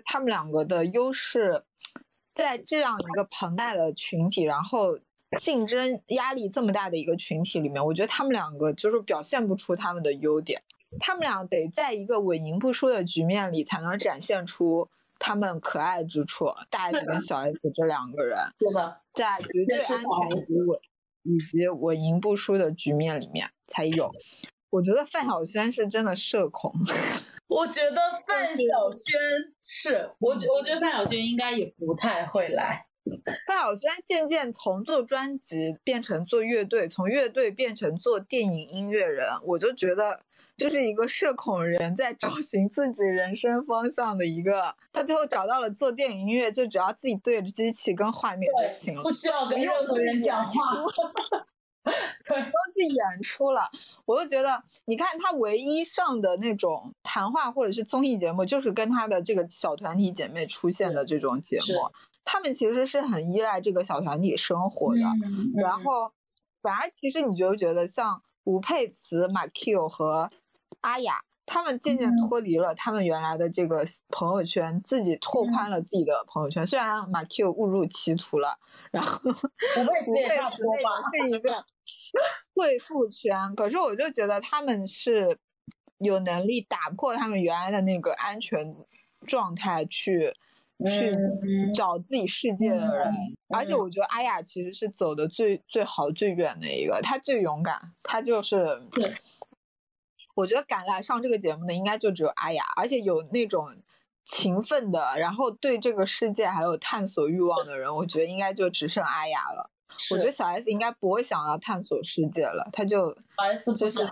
[0.06, 1.64] 他们两个的优势，
[2.42, 4.98] 在这样一个庞大的群体，然后
[5.40, 10.62] 竞争压力这么大的一个群体里面，我觉得他们两个就是表现不出他们的优点。
[11.00, 16.48] 他们俩得在一个稳赢不输的局面里，才能展现出他们可爱之处。
[16.70, 20.80] 大 S 跟小 S 这两个人，对的，在绝对安全以及稳
[21.24, 24.12] 以及稳赢不输的局面里面才有。
[24.72, 26.74] 我觉得范晓萱是真的社恐，
[27.48, 29.14] 我觉得范晓萱
[29.62, 32.86] 是，我觉我觉得范晓萱应该也不太会来。
[33.46, 40.22] 范晓萱渐渐从做专辑变成做乐队，从乐队变成做电影音乐人，我就觉得
[40.56, 44.76] 就是一个社恐人在找寻自己人生方向的一个。
[44.94, 49.12] 他最后找到了做电影音乐，就只要自己对着机器跟画面就行了不。
[49.12, 50.56] 需要跟任何人讲话。
[51.86, 53.70] 都去演出了，
[54.06, 61.92] 我就觉得，你看他唯一上的那种谈话或者是综艺节目，就是跟他的这个小团体姐妹出现的这种节目，
[62.24, 65.02] 他们其实是很依赖这个小团体生活的。
[65.26, 66.12] 嗯然后，
[66.62, 70.30] 反而其实你就觉得像吴佩慈、马 Q 和
[70.82, 76.66] 阿雅，他们渐渐嗯脱离了他们原来的这个朋友圈，自己拓嗯宽了自己的朋友圈。
[76.66, 78.58] 虽然马 Q 误入歧途了，
[78.92, 80.90] 然后吴佩慈吴也差佩慈那不多吧。
[81.12, 81.66] 是一个
[82.54, 85.38] 贵妇圈，可是我就觉得他们是
[86.00, 88.76] 有能力打破他们原来的那个安全
[89.26, 90.34] 状态去。
[90.84, 99.16] 去嗯找自己世界的人，嗯而且嗯我觉得阿雅其实是走的最最好、最远的一个，她最勇敢，她就是对。
[100.34, 103.76] 我觉得敢来上这个节目的应该就只有阿雅，而且有那种
[104.26, 109.70] 勤奋的，然后对这个世界还有探索欲望的人，我觉得应该就只剩阿雅了。
[110.12, 114.10] 我觉得小 S 应该不会想要探索世界了，他就 S 就是，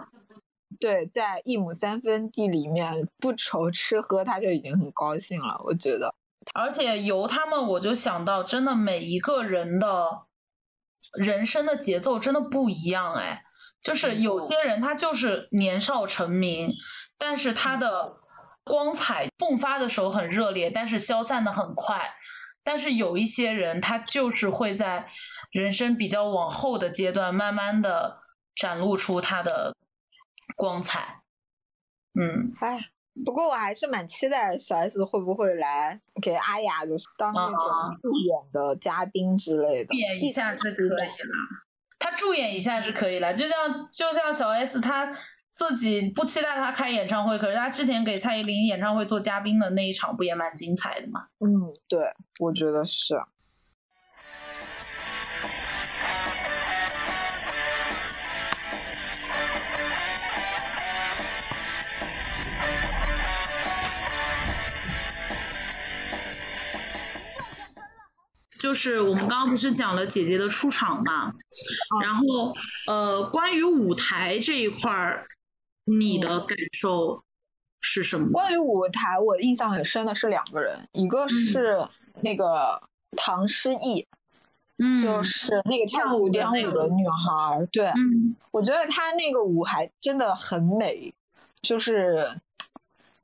[0.80, 5.60] 对在一亩三分地里面不愁吃喝，他就已经很高兴了。
[5.66, 6.14] 我觉得，
[6.54, 10.24] 而且由他们，我就想到，真的每一个人的
[11.14, 13.44] 人生的节奏真的不一样哎。
[13.82, 16.74] 就是有些人他就是年少成名，
[17.18, 18.18] 但是他的
[18.66, 22.14] 光彩迸发的时候很热烈，但是消散的很快。
[22.70, 25.08] 但是有一些人，他就是会在
[25.50, 28.20] 人生比较往后的阶段，慢慢的
[28.56, 29.76] 展露出他的
[30.56, 31.24] 光彩。
[32.14, 32.80] 嗯，哎，
[33.26, 41.06] 不过我还是蛮期待小 S 会不会来给阿雅就是当那啊种助演的嘉宾之类的，助演一下是可以了，
[41.98, 45.12] 他助演一下是可以了，就像就像小 S 他
[45.52, 51.28] 自己不期待他开演唱会，可是他之前给蔡依林演唱会做嘉宾的那一场不也蛮精彩的吗？
[51.40, 52.00] 嗯，对，
[52.40, 53.16] 我觉得是。
[68.60, 71.34] 就是我们刚刚不是讲了姐姐的出场嘛，
[72.04, 72.54] 然后
[72.88, 75.26] 呃，关于舞台这一块儿，
[75.98, 77.24] 你的感受
[77.80, 78.30] 是什么？
[78.32, 81.88] 关于舞台，我印象很深的是两个人，一个是
[82.22, 82.82] 那个
[83.18, 84.06] 唐诗逸，
[84.78, 87.66] 嗯，就是那个跳古典舞的女孩儿。
[87.72, 88.36] 对，嗯。
[88.52, 91.14] 我觉得她那个舞还真的很美，
[91.62, 92.40] 就是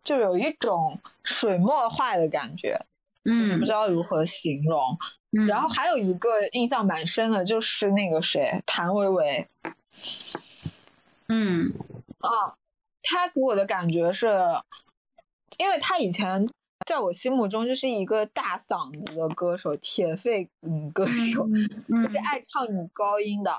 [0.04, 2.80] 就有一种水墨画的感觉，
[3.26, 4.98] 嗯不知道如何形容。
[5.38, 9.48] 嗯，然后还有一个印象蛮深的，就是那个谁，谭维维。
[11.28, 11.74] 嗯
[12.20, 12.56] 啊，
[13.04, 14.28] 他给我的感觉是，
[15.58, 16.48] 因为他以前
[16.86, 21.54] 在我心目中就是一个大嗓子的歌手，铁肺嗯歌手，嗯
[22.06, 23.52] 就是爱唱女高音的。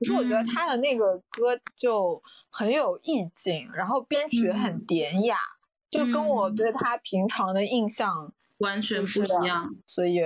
[0.00, 5.38] 可是我觉得他的那个歌就很有意境，然后编曲很典雅，
[5.90, 10.20] 就跟我对他平常的印象完全不一样，所以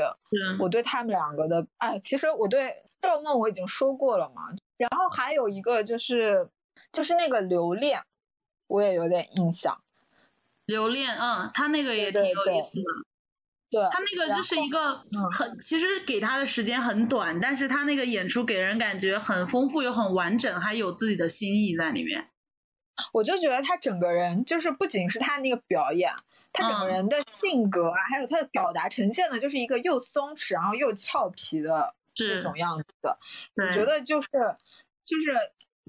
[0.58, 6.48] 我对他们两个的，哎，其实我对赵梦我已经说过了嘛，然后还有一个就是
[6.92, 8.02] 就是那个留恋，
[8.66, 9.80] 我也有点印象。
[10.64, 12.84] 留恋，嗯，他那个也挺有意思的，
[13.70, 22.30] 对，他那个就是一个嗯很，其实给他的时间很短，但是他那个演出给人感觉很丰富又很完整，还有自己的心意在里面。
[23.12, 26.12] 我就觉得他整个人就是不仅是他那个表演，
[26.52, 33.18] 他整个嗯人的性格啊，还有他的表达呈现的，就是一个又松弛然后又俏皮的那，种样子的。
[33.54, 34.28] 我觉得就是
[35.04, 35.32] 就是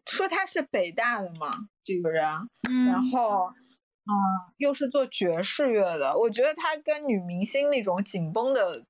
[0.09, 2.49] 说他是北大的嘛，这个人，然
[2.95, 4.11] 嗯，后嗯，
[4.57, 8.85] 又是做爵士乐的，我觉得他跟女明星那种紧绷的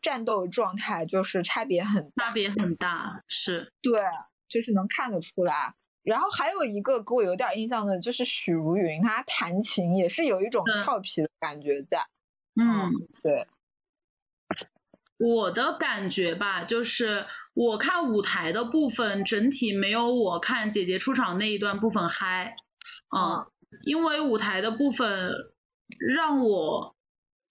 [0.00, 2.26] 战斗状态就是差别很大。
[2.26, 4.00] 差别很大，是，对，
[4.48, 5.74] 就是能看得出来。
[6.02, 12.04] 然后还有一个给我有点印象的，就是许茹芸，她弹琴也是有一种嗯俏皮的感觉在。
[12.60, 12.90] 嗯。
[13.22, 13.46] 对，
[15.22, 22.56] 我的感觉吧，就是我看舞台的部分整体没有我看姐姐出场那一段部分嗨，
[23.16, 23.46] 嗯，
[23.84, 25.32] 因为舞台的部分
[26.00, 26.96] 让我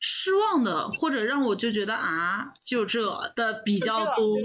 [0.01, 3.01] 失望的，或者让我就觉得啊，就这
[3.37, 4.35] 的比较多，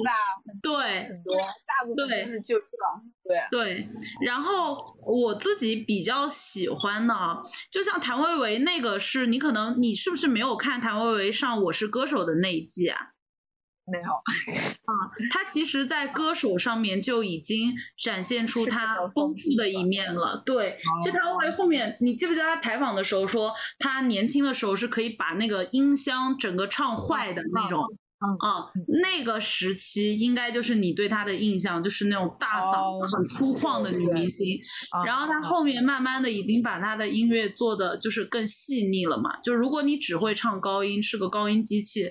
[0.62, 2.66] 对很多，大部分对都是就这。
[3.24, 3.88] 对，对，
[4.24, 13.14] 然后我自己比较喜欢的，就像谭维维那个是，你可能你是不是没有看谭维维上《我是歌手》的那一季啊？
[13.90, 14.10] 没有
[14.84, 14.92] 啊，
[15.32, 17.72] 他其实，在歌手上面就已经
[18.02, 20.42] 展现出是他丰富的的一面了。
[20.44, 27.82] 对，其实谭维维后面，你记不记得他采访的时候说，他年轻的时候是可以把那个音箱整个唱坏的那种。
[28.18, 28.72] 嗯啊、
[29.02, 34.58] 那个时期应该就是你对她的印象，就是那种大嗓、哦很粗犷的女明星。
[35.04, 39.38] 然后她后面慢慢的已经把她的音乐做的就是更细腻了嘛。
[39.42, 42.10] 就如果你只会唱高音，是个高音机器，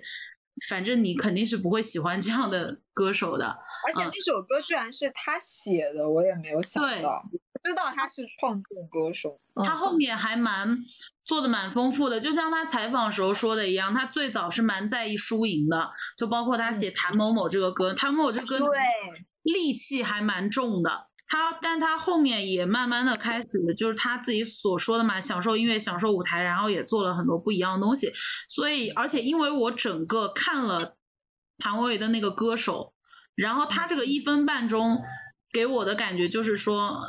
[0.69, 3.47] 反正你肯定是不会喜欢这样的歌手的。
[3.47, 9.39] 嗯而且那首歌居然是他写的，我也没有想对到，不知道他是创作歌手。
[9.63, 10.77] 他后面还蛮
[11.23, 21.07] 做的蛮丰富的，就像他采访时候说的一样，他最早是蛮在意输赢的，就包括他写《谭某某》这个歌，谭某某这个歌对，戾气还蛮重的。
[21.27, 28.11] 他，但他后面也慢慢的开始，就是他自己所说的嘛，享受音乐，享受舞台，然后也做了很多不一样的东西。
[28.47, 30.95] 所以，而且因为我整个看了
[31.57, 32.93] 谭维维的那个歌手，
[33.35, 35.01] 然后他这个一分半钟
[35.51, 37.01] 给我的感觉就是说，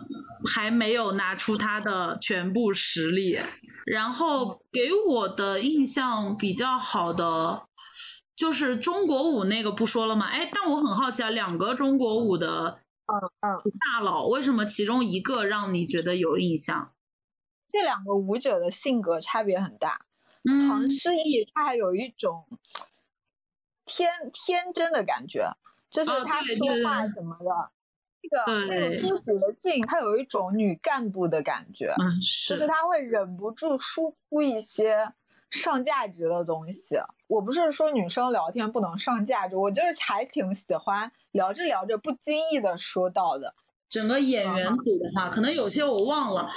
[0.54, 3.38] 还没有拿出他的全部实力。
[3.84, 7.68] 然后给我的印象比较好的
[8.34, 16.92] 就是中国舞那个不说了嘛，哎，但我很好奇啊，两个中国舞的嗯嗯，大佬，为什么其中一个让你觉得有印象？
[17.68, 20.06] 这两个舞者的性格差别很大。
[20.68, 22.46] 唐嗯，诗逸他还有一种
[23.84, 25.50] 天天真的感觉，
[25.90, 27.72] 就是哦他说话什么的，
[28.22, 28.96] 那个那对。
[28.96, 32.58] 种朱洁静，她有一种女干部的感觉，嗯，就是。
[32.58, 35.12] 是她会忍不住输出一些
[35.50, 36.96] 上价值的东西。
[37.26, 43.54] 我不是说女生聊天不能上价值，我就是还挺喜欢聊着聊着不经意的说到的。
[43.88, 46.48] 整个演员组的话，可能有些我忘了。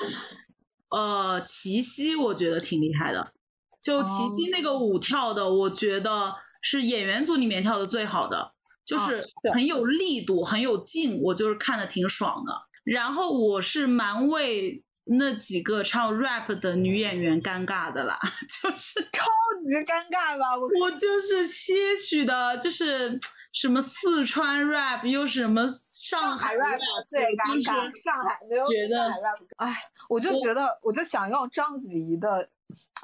[0.90, 3.32] 呃，齐溪我觉得挺厉害的，
[3.80, 9.24] 就齐溪那个舞跳的，我觉得是演员组里面跳的最好的，就是
[9.54, 12.64] 很有力度，很有劲，我就是看的挺爽的。
[12.84, 14.84] 然后我是蛮为
[15.18, 18.20] 那几个唱 rap 的女演员尴尬的啦，
[18.62, 19.26] 就是超
[19.66, 20.56] 级尴尬吧？
[20.56, 23.20] 我我就是些许的，就是
[23.52, 26.80] 什么四川 rap，又是什么上海海 rap
[27.10, 29.38] 最尴尬，上海没有觉得上海 rap。
[29.58, 29.76] 哎，
[30.08, 32.50] 我就觉得，我就想用章子怡的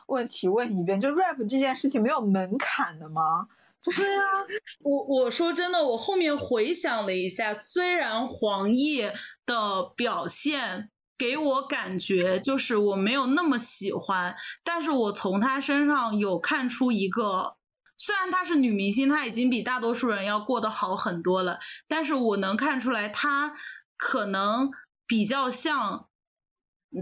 [0.08, 3.48] 问题问一遍，就 rap 这件事情没有门槛的吗？
[3.82, 4.22] 就是对啊，
[4.82, 9.12] 我我说真的，我后面回想了一下，虽然黄奕
[9.46, 17.58] 的表现给我感觉就是我没有那么喜欢，但是我从她身上有看出一个，
[17.98, 23.54] 虽然她是女明星，她已经比大多数人要过得好很多了，但是我能看出来她
[23.98, 24.70] 可能
[25.08, 26.08] 比较像。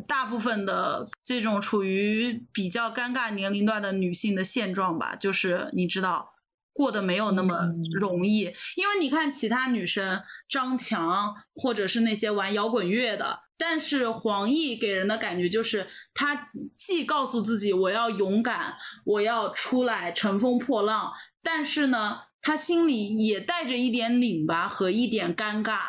[0.08, 6.34] 大部分的这种处于比较尴尬年龄段的女性的现状吧，就是你知道，
[6.74, 8.52] 过得没有那么容易。
[8.76, 16.44] 因为你看其他女生，张强或者是那些玩摇滚乐的，但是黄奕给人的感觉就是，他
[16.76, 18.76] 既告诉自己我要勇敢，
[19.06, 25.80] 我要出来乘风破浪，但是呢，他心里也带着一点拧巴和一点尴尬。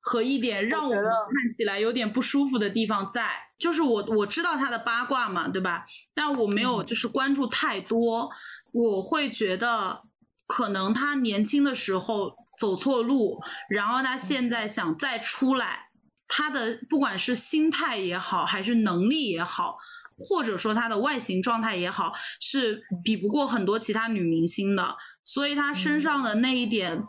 [0.00, 5.84] 和一点让我们看起来有点不舒服的地方在，就是我我知道他的八卦嘛，对吧？
[6.14, 8.30] 但我没有就是关注太多，
[8.72, 10.04] 我会觉得
[10.46, 15.87] 可能他年轻的时候走错路，然后他现在想再出来，
[16.28, 19.76] 她的不管是心态也好，还是能力也好，
[20.16, 24.96] 或者说她的外形状态也好，是比不过很多其他女明星的。
[25.24, 27.02] 所以她身上的那一点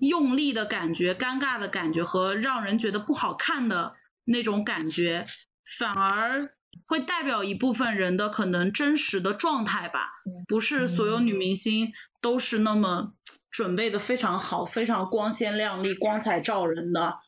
[0.00, 3.94] 用力的感觉、尴尬的感觉和让人觉得不好看的
[4.26, 5.26] 那种感觉，
[5.78, 6.52] 反而
[6.86, 10.10] 会代表一部分人的可能真实的状态吧。
[10.46, 13.14] 不是所有女明星都是那么
[13.50, 17.18] 准备的非常好、非常光鲜亮丽、光彩照人的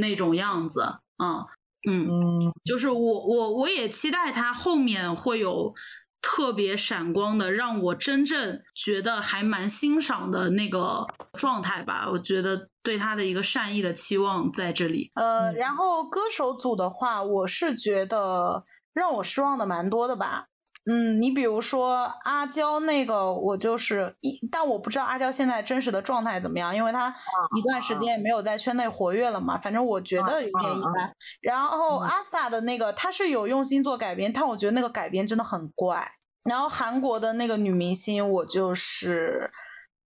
[0.00, 0.82] 那种样子。
[1.16, 1.46] 啊，
[1.88, 5.72] 嗯，嗯，就是我我我也期待他后面会有
[6.20, 12.08] 特别闪光的，让我真正觉得还蛮欣赏的那个状态吧。
[12.10, 15.10] 我觉得对他的一个善意的期望在这里。
[15.14, 20.46] 呃，嗯然后歌手组的话，我是觉得让我失望的蛮多的吧。
[20.88, 27.12] 嗯，你比如说阿娇那个，我就是一，但我不知道阿娇现在真实的状态怎么样，因为她
[27.56, 29.58] 一段时间也没有在圈内活跃了嘛。
[29.58, 31.12] 反正我觉得有点一般。
[31.40, 36.08] 然后阿 sa 的那个，她是有用心做改编，但我觉得那个改编真的很怪。
[36.48, 39.50] 然后韩国的那个女明星，我就是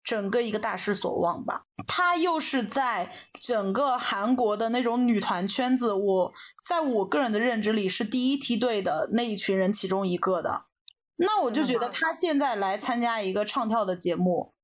[0.03, 1.65] 整个一个大失所望吧。
[1.87, 6.33] 她又是在整个韩国的那种女团圈子，我
[6.67, 10.70] 在我个人的认知里是第一梯队的那一群人其中一个的。
[11.21, 14.55] 那我就觉得他现在来参加一个唱跳的节目，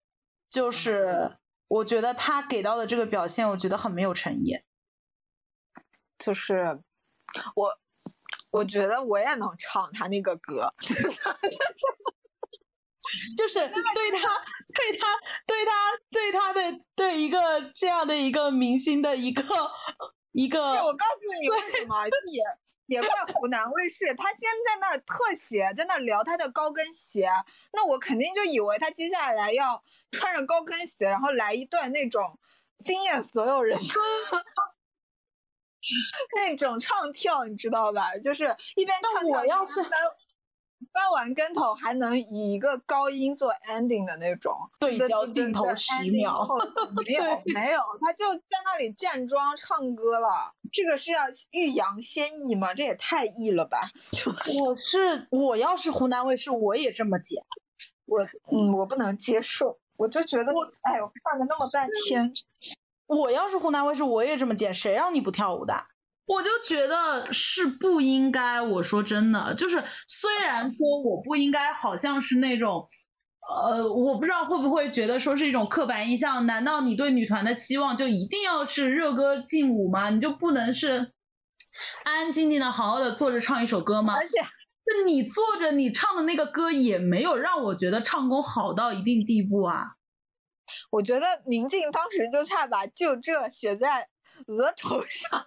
[0.48, 1.36] 就是
[1.68, 4.60] 我觉得他给到的这个表现，我觉得很没有诚意。
[6.18, 6.80] 就是
[7.54, 7.78] 我，
[8.50, 10.72] 我觉得我也能唱他那个歌，
[13.36, 14.42] 就是 对他、
[14.74, 15.06] 对他、
[15.46, 16.60] 对他、对他的
[16.94, 19.44] 对一个这样的一个明星的一个
[20.32, 22.42] 一个，我告诉你为什么，也
[22.86, 27.28] 也怪湖南卫视，他先在那特写，在那聊他的高跟鞋，
[27.72, 32.38] 那我肯定就以为他接下来要穿着高跟鞋，然后来一段那种
[32.78, 33.84] 惊艳所有人的
[36.36, 38.16] 那种唱跳，你知道吧？
[38.18, 39.80] 就是一边唱跳，我要是
[40.96, 46.48] 翻翻完跟头，还能以一个高音做 ending 的那种对焦镜头对10秒
[47.04, 47.22] 没有
[47.54, 50.54] 没有，他就在那里站桩唱歌了。
[50.72, 51.20] 这个是要
[51.50, 52.72] 欲扬先抑吗？
[52.72, 53.90] 这也太抑了吧！
[54.58, 57.42] 我是我要是湖南卫视，我也这么剪。
[58.06, 58.22] 我
[58.52, 62.32] 嗯，我不能接受，我就觉得，哎，我看了那么半天，
[63.06, 64.72] 我要是湖南卫视，我也这么剪。
[64.72, 65.74] 谁让你不跳舞的？
[66.26, 68.60] 我就觉得是不应该。
[68.60, 72.86] 我说真的，就是虽然说我不应该，好像是那种，
[73.48, 76.44] 呃，我不知道会不会觉得说是一种刻板印象。
[76.46, 80.10] 难道你对女团的期望就一定要是热歌劲舞吗？
[80.10, 81.12] 你就不能是
[82.04, 84.14] 安安静静的、好好的坐着唱一首歌吗？
[84.14, 89.92] 而且就你坐着，你唱的那个歌也没有让我觉得唱功好到一定地步啊。
[90.90, 94.08] 我觉得宁静当时就差把就这写在
[94.48, 95.46] 额头上。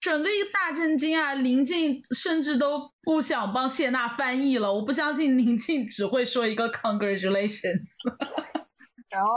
[0.00, 1.34] 整个一个大震惊啊！
[1.34, 7.98] 林静甚至都不想帮谢娜翻译了，我不相信宁静只会说一个 congratulations。
[9.12, 9.28] 然后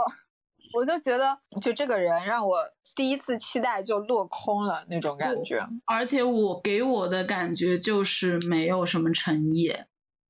[0.72, 2.56] 我就觉得，就这个人让我
[2.96, 5.66] 第一次期待就落空了那种感觉。
[5.84, 9.74] 而且我给我的感觉就是没有什么诚意。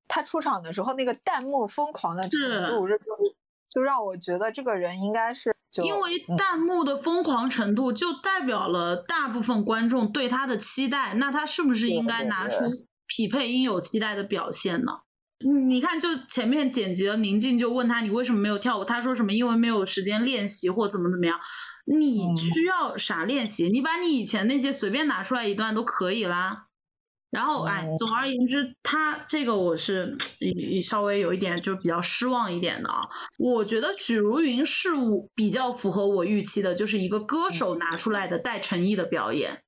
[0.08, 2.94] 他出场的时候那个弹幕疯狂的程度，就
[3.74, 12.58] 就让我觉得这个人应该是就因为嗯弹幕的疯狂程度，就代表了大部分观众对他的期待，那他是不是应该拿出
[13.08, 15.00] 匹配应有期待的表现呢？
[15.40, 21.38] 你你看，就前面剪辑的，宁静就问他你为什么没有跳舞，他说什么因为没有时间练习或怎么怎么样。
[21.86, 23.68] 你嗯需要啥练习？
[23.68, 26.68] 你把你以前那些随便拿出来一段都可以啦。
[27.34, 33.00] 然后，哎，嗯总而言之，他这个我是也稍微有一点就是比较失望一点的啊。
[33.38, 39.64] 我觉得许茹芸是我比较符合我预期的，就是一个歌手拿出来的带诚意的表演，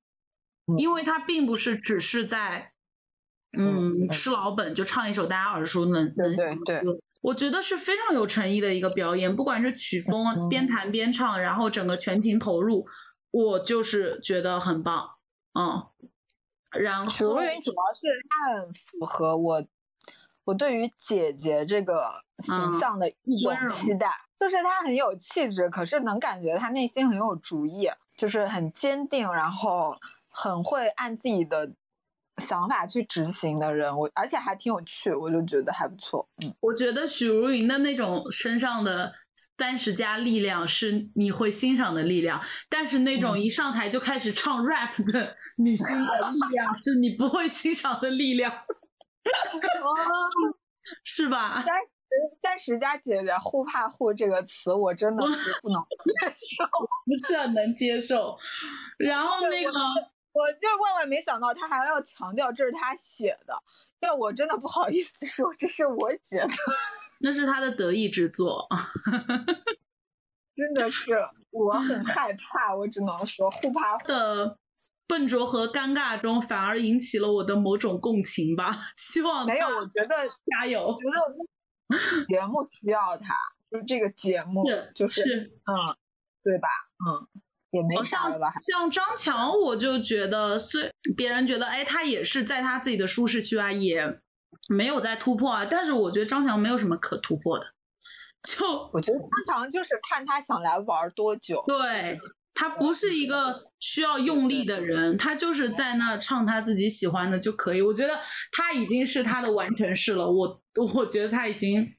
[0.67, 2.71] 嗯因为他并不是只是在
[3.57, 6.97] 嗯嗯吃老本就唱一首大家耳熟能能详的歌。
[7.21, 12.87] 我觉得是非常有诚意的一个表演，不管是曲风嗯边弹边唱，然后整个全情投入，
[13.31, 15.09] 我就是觉得很棒，
[15.59, 15.83] 嗯。
[16.79, 19.63] 然许茹后芸主要是她很符合我
[20.45, 29.95] 我对于姐姐这个形嗯象的一种期待，就是她很有气质，可是能感觉她内心很有主意，就是很坚定，然后
[30.29, 31.71] 很会按自己的
[32.37, 33.97] 想法去执行的人。
[33.97, 36.27] 我而且还挺有趣，我就觉得还不错。
[36.43, 39.13] 嗯，我觉得许茹芸的那种身上的
[39.57, 42.39] 三十加力量是你会欣赏的力量，
[42.69, 48.53] 但是那种一上台就开始唱 rap 的女星的力量 是你不会欣赏的力量，
[51.03, 51.63] 是吧？
[52.41, 56.07] 三十加姐姐互怕互这个词，我真的是不能接
[56.57, 56.65] 受。
[57.05, 58.35] 不是很能接受。
[58.97, 59.71] 然后那个，
[60.31, 63.53] 我就是万万没想到他还要强调这是他写的，
[63.99, 66.47] 要我真的不好意思说这是我写的，
[67.21, 68.67] 那是他的得意之作。
[70.55, 71.13] 真的是
[71.51, 74.57] 我很害怕，我只能说互 怕的
[75.07, 78.77] 笨拙和尴尬中，反而引起了我的某种共情吧。
[78.95, 80.15] 希望没有，我觉得
[80.59, 80.93] 加油我。
[80.93, 83.33] 觉得节目需要他，
[83.71, 85.95] 就是这个节目是就是嗯，
[86.43, 86.67] 对吧？
[87.07, 87.27] 嗯，
[87.71, 88.51] 也没啥了吧？
[88.57, 94.19] 像张强，我就觉得，虽别人觉得，哎，他也是在他自己的舒适区啊，也
[94.69, 97.65] 没有在突破啊，但是我觉得张强没有什么可突破的，
[98.43, 101.63] 就我觉得通常就是看他想来玩多久。
[101.67, 102.17] 对
[102.53, 107.81] 他不是一个需要用力的人，他就是在那唱他自己喜欢的就可以。
[107.81, 108.19] 我觉得
[108.51, 110.61] 他已经是他的完成式了，我
[110.95, 111.93] 我觉得他已经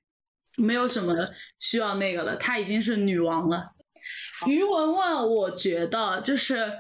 [0.56, 1.14] 没有什么
[1.60, 3.72] 需要那个了，他已经是女王了。
[4.46, 6.72] 于文文，我觉得就是，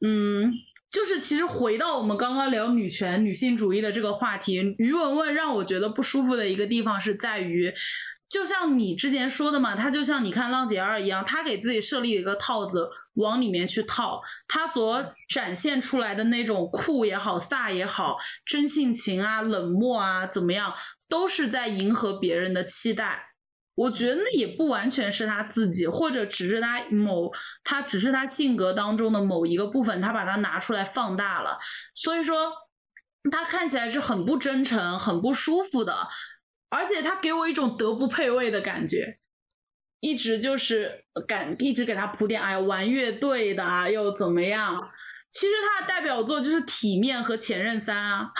[0.00, 0.52] 嗯，
[0.94, 7.74] 就是其实回到我们刚刚聊女权、女性主义的这个话题，于文文让我觉得不舒服的一个地方是在于，
[8.28, 18.16] 就像你之前说的嘛，他就像你看浪姐二一样，他给自己设立一个套子，往里面去套，他所展现出来的那种酷也好、飒也好、
[18.46, 20.72] 真性情啊、冷漠啊，怎么样，
[21.08, 23.33] 都是在迎合别人的期待。
[23.74, 27.32] 我觉得那也不完全是他自己，或者只是他某
[27.64, 31.58] 他只是他性格当中的某一个部分，他把它拿出来放大了，
[31.94, 32.52] 所以说
[33.32, 36.08] 他看起来是很不真诚、很不舒服的，
[36.68, 39.18] 而且他给我一种德不配位的感觉，
[40.00, 44.90] 一直就是感一直给他铺垫，哎呀，玩乐队的啊又怎么样？
[45.32, 48.30] 其实他的代表作就是《体面》和《前任三》啊。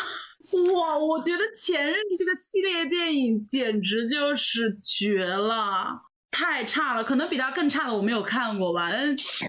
[0.75, 8.91] 哇，我觉得《前任》这个系列电影简直就是绝了，太差了，可能比他更差的我没有看过吧。
[8.91, 9.45] 但是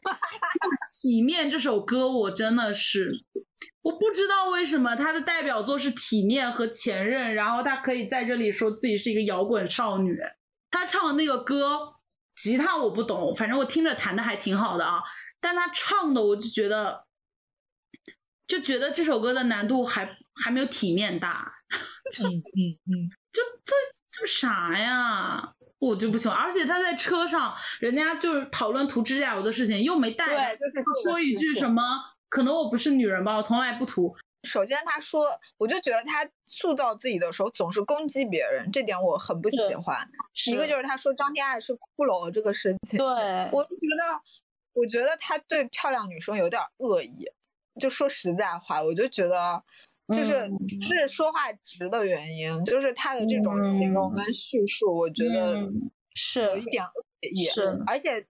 [0.93, 3.11] 体面》这首歌我真的是，
[3.81, 10.17] 我不知道为什么他的代表作是《体面》和《前任》，然后他可以在这里说自己是一个摇滚少女。
[10.71, 11.93] 他唱的那个歌，
[12.41, 15.03] 吉他我不懂，反正我听着弹的还挺好的啊，
[15.41, 17.03] 但他唱的我就觉得。
[18.47, 20.05] 就觉得这首歌的难度还
[20.43, 21.53] 还没有体面大，
[22.11, 22.33] 就嗯
[22.85, 23.73] 嗯，就这
[24.09, 25.53] 这啥呀？
[25.79, 31.81] 我就不喜欢，而且他在车上，人家就是讨论涂指甲油的事情，又没带，对，就是说一句什么，
[32.29, 34.15] 可能我不是女人吧，我从来不涂。
[34.43, 35.25] 首先，他说，
[35.57, 40.07] 我就觉得他塑造自己的时候总是攻击别人，这点我很不喜欢。
[40.47, 43.05] 一个就是他说张天爱是骷髅这个事情，对，
[43.51, 44.21] 我就觉得，
[44.73, 47.25] 我觉得他对漂亮女生有点恶意。
[47.79, 49.61] 就说实在话，我就觉得，
[50.13, 56.91] 就是、嗯是说话直的原因，就是他的这种形容跟叙述，我觉得嗯是有一点恶
[57.31, 58.25] 意，是而且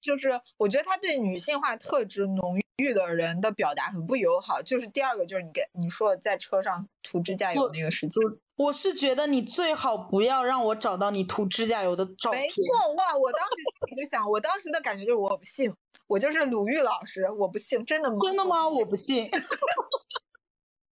[0.00, 4.62] 就是我觉得他对女性化特质浓郁的人的表达很不友好。
[4.62, 8.22] 就是第二个就是你给你说在车上涂指甲油那个事情，
[8.56, 12.48] 我是觉得你最好不要让我找到你涂指甲油的照片没。
[12.48, 12.64] 错
[12.96, 13.16] 哇！
[13.16, 15.72] 我当时就想，我当时的感觉就是我不信，
[16.06, 18.16] 我就是鲁豫老师，我不信，真的吗？
[18.22, 18.68] 真的吗？
[18.68, 19.28] 我我不信。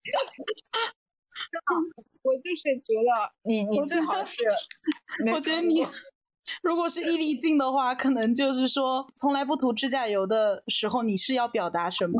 [2.22, 4.44] 我就是觉得你你最好是
[5.32, 5.86] 我觉得你
[6.62, 12.14] 如果是易立竞的话，可能就是说从来不涂指甲油的时候，你是要表达什么？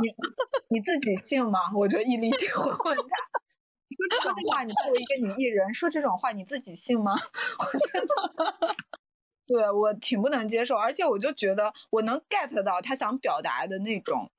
[0.69, 1.71] 你自己信吗？
[1.75, 3.03] 我觉得易立竞会问他。
[3.89, 7.13] 说这种话，你作为一个女艺人说这种话，你自己信吗？
[7.15, 8.07] 我觉得，
[9.47, 14.31] 对我挺不能接受，而且我就觉得我能 get 到他想表达的那种，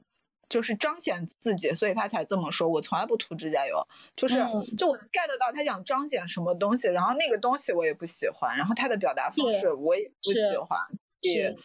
[0.49, 2.67] 就是彰显自己，所以他才这么说。
[2.67, 10.79] 我从来不涂指甲油，就是、嗯就我能 get 到他想彰显什么东西，然后那个东西我也不喜欢，然后他的表达方式我也不喜欢，
[11.21, 11.55] 在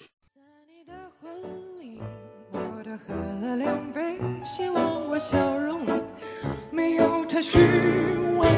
[0.66, 2.00] 你的婚礼，
[2.50, 5.80] 我多喝了两杯，希望我笑容
[6.70, 7.58] 没有太虚
[8.38, 8.48] 伪，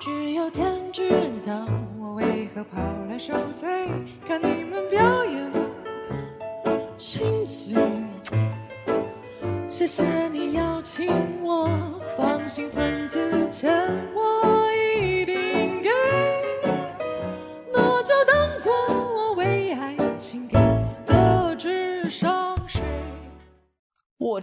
[0.00, 1.10] 只有天知
[1.44, 1.66] 道
[1.98, 3.88] 我为何跑来受罪，
[4.26, 5.29] 看你们表演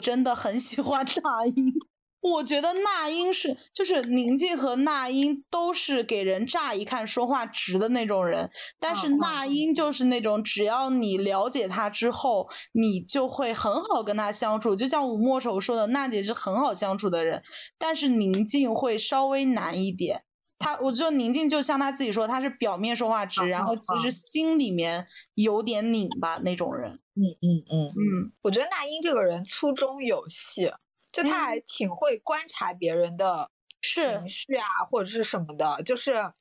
[0.08, 1.74] 真的很喜欢 那英。
[2.22, 8.50] 我觉得那英是，就是宁静和那英都是给人乍一看说话直的那种人，
[8.80, 14.74] 但是那英就是那种只要你了解他之后，你就会很好跟他相处。
[14.74, 17.42] 就像吴莫愁说的，娜姐是很好相处的人，
[17.78, 20.24] 但是宁静会稍微难一点。
[20.60, 26.92] 他，我觉得宁静就像他自己说，他是表面说话直，嗯然后嗯其实心里面有点拧巴那种人。
[26.92, 27.88] 嗯嗯嗯。
[27.90, 30.72] 嗯，我觉得那英这个人粗中有细，
[31.12, 33.52] 就他还挺会观察别人的
[33.82, 36.34] 是情绪啊，或者是什么的，就是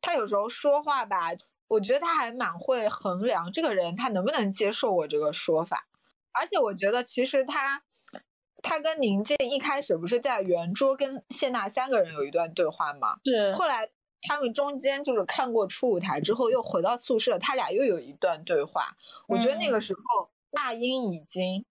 [0.00, 1.30] 他有时候说话吧，
[1.68, 5.86] 我觉得他还蛮会衡量这个人他能不能接受我这个说法，
[6.32, 7.82] 而且我觉得其实他
[8.62, 13.16] 他跟宁静一开始不是在圆桌跟谢娜三个人有一段对话吗？
[13.24, 13.88] 是后来
[14.22, 18.96] 他们中间就是看过初舞台之后，又回到宿舍，他俩又有一段对话。
[19.28, 21.64] 我觉得那个时候那英已经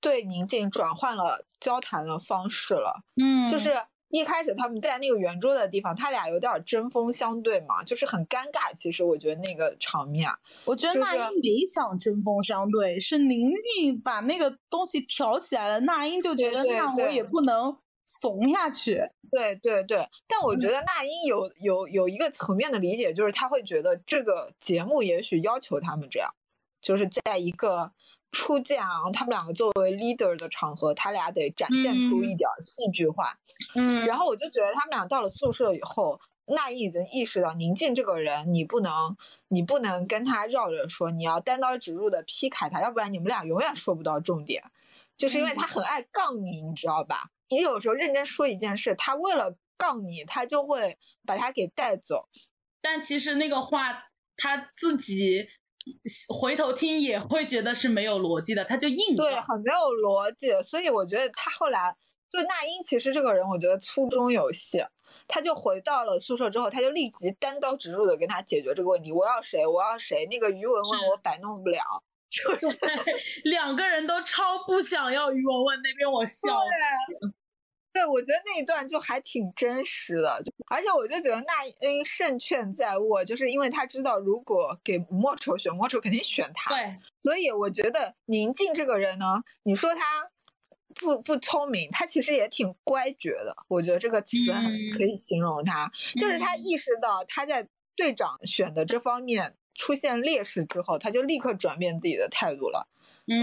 [0.00, 8.74] 对宁静转换了交谈的方式了，嗯，就是一开始他们在那个圆桌的地方，他俩有点针锋相对嘛，就是很尴尬。
[8.76, 19.00] 其实我觉得那个场面啊，我觉得那英没想针锋相对，是宁静把那个东西挑起来了，那英就觉得那我也不能怂下去。
[19.30, 26.34] 对对对，但我觉嗯得那英有有有一个层面的理解，就是他会觉得这个节目也许要求他们这样，
[26.82, 27.92] 就是在一个
[28.32, 33.38] 初见啊，他们两个作为 leader 的场合，他俩得展现出一点儿戏剧化。
[33.74, 39.16] 嗯然后我就觉得他们俩到了宿舍以后，那英已经意识到宁静这个人，你不能
[39.48, 44.62] 你不能跟他绕着说，你要单刀直入的劈开他，要不然你们俩永远说不到重点。
[45.16, 47.30] 就是因为他很爱杠你，你知道吧？
[47.50, 52.28] 你有时候认真说一件事，他为了杠你，他就会把他给带走。
[52.80, 54.06] 但其实那个话
[54.36, 55.50] 他自己
[56.40, 60.50] 回头听也会觉得是没有逻辑的，他就硬对，很没有逻辑。
[60.62, 61.96] 所以我觉得他后来
[62.30, 64.84] 就那英，其实这个人我觉得粗中有细。
[65.26, 69.10] 他就回到了宿舍之后，他就立即单刀直入的跟他解决这个问题。
[69.12, 69.66] 我要谁？
[69.66, 70.26] 我要谁？
[70.30, 71.80] 那个于文文我摆弄不了。
[72.30, 72.78] 就是
[73.42, 77.34] 两个人都超不想要于文文那边，我笑死。
[77.92, 86.70] 对，我觉得那一段就还挺真实的，就而且我就觉得那英胜券在握，就是因为他知道如果给莫愁选，莫愁肯定选他。
[86.70, 90.30] 对，所以我觉得宁静这个人呢，你说他
[90.94, 93.56] 不不聪明，他其实也挺乖觉的。
[93.66, 94.36] 我觉得这个词
[94.96, 97.66] 可以形容他， 就是他意识到他在
[97.96, 102.88] 队长选的这方面出现劣势之后，他就立刻转变自己的态度了。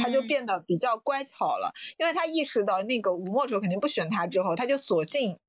[0.02, 0.28] 他就嗯。
[0.28, 5.40] 变得比较乖巧了，因为他意识到那个吴莫愁肯定不选他之后，他就索性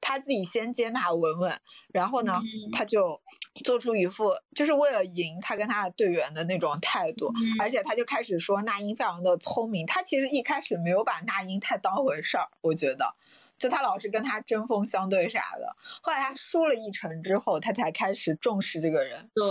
[0.00, 1.60] 他自己先接纳文文，
[1.92, 2.70] 然后呢，嗯。
[2.72, 3.20] 他就
[3.64, 7.56] 做出一副就是为了赢他跟他的队员的那种态度，嗯。
[7.60, 13.14] 而且他就开始说那英非常的聪明，他其实一开始没有把那英太当回事儿，我觉得。
[13.58, 19.30] 就他老是跟他针锋相对啥的，后来他输了一城之后，他才开始重视这个人。
[19.34, 19.48] 对，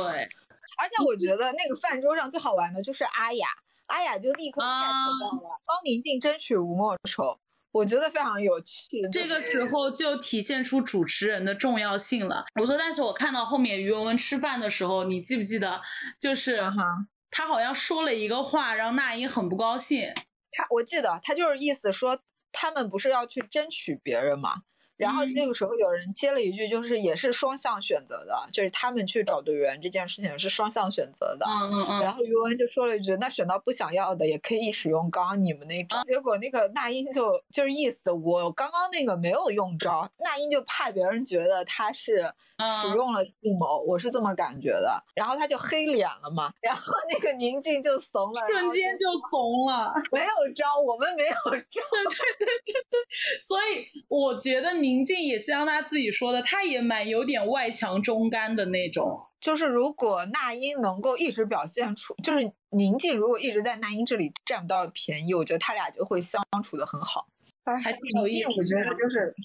[0.77, 3.47] 而且我觉得那个饭桌上最好玩的就是阿雅，
[3.87, 7.39] 阿雅就立刻 get 啊到了帮宁静争取吴莫愁，
[7.71, 9.01] 我觉得非常有趣。
[9.11, 12.45] 这个时候就体现出主持人的重要性了。
[12.59, 15.81] 我说，但是我看到后面于文文吃饭的时候，你记不记得，
[16.19, 20.13] 就是嗯哼他好像说了一个话，让那英很不高兴。
[20.51, 22.19] 他我记得他就是意思说
[22.51, 24.61] 他们不是要去争取别人嘛。
[24.97, 31.45] 然后嗯这个时候有人接了一句，就是也是双向选择的，就是他们去找队员这件事情是双向选择的。
[31.47, 36.03] 嗯嗯嗯，然后于文就说了一句：“那选到不想要的也可以使用刚刚你们那招。
[36.03, 45.03] 结果那个那英就就是意思我刚刚那个没有用招，那英就怕别人觉得他是使嗯用了计谋，我是这么感觉的。
[45.13, 49.93] 然后他就黑脸了嘛，然后那个宁静就怂了，瞬间就怂了。
[50.11, 51.35] 没有招，我们没有
[51.69, 51.81] 招。
[52.05, 52.99] 对对对对
[53.39, 59.25] 所以我觉得宁静也是像他自己说的，他也蛮有点外强中干的那种。
[59.41, 67.27] 就是如果那英能够一直表现出，就是宁静如果一直在那英这里占不到便宜，我觉得他俩就会相处的很好。
[67.83, 69.35] 还挺有意思我觉得就是，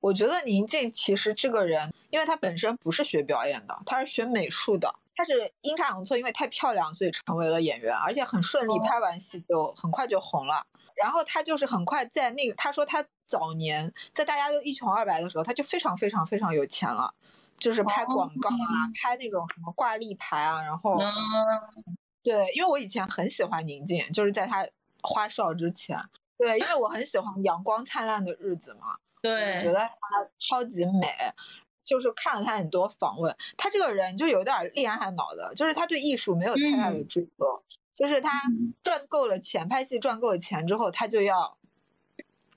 [0.00, 4.94] 我觉得宁静其实这个人，因为他本身不是学表演的，他是学美术的。
[5.16, 10.64] 他是阴差阳错，因为太漂亮，所以成为了演员，而且很顺利，哦拍完戏就很快就红了。
[10.94, 17.14] 然后他就是很快在那个，他说他早年在大家都一穷二白的时候，他就非常非常非常有钱了，
[17.56, 21.12] 就是拍广告啊，拍那种什么挂历牌啊，然后嗯，
[22.22, 24.66] 对，因为我以前很喜欢宁静，就是在他
[25.02, 25.98] 花少之前。
[26.36, 29.88] 对，因为我很喜欢《阳光灿烂的日子》嘛，我觉，得她
[30.38, 31.08] 超级美。
[31.84, 37.62] 就是看了他很多访问，他这个人就有点儿恋爱脑的，就是他对艺术没有太大的嗯追求，
[37.94, 38.30] 就是他
[38.82, 41.56] 赚够了钱，拍戏赚够了钱之后，他就要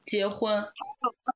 [0.04, 0.66] 结婚，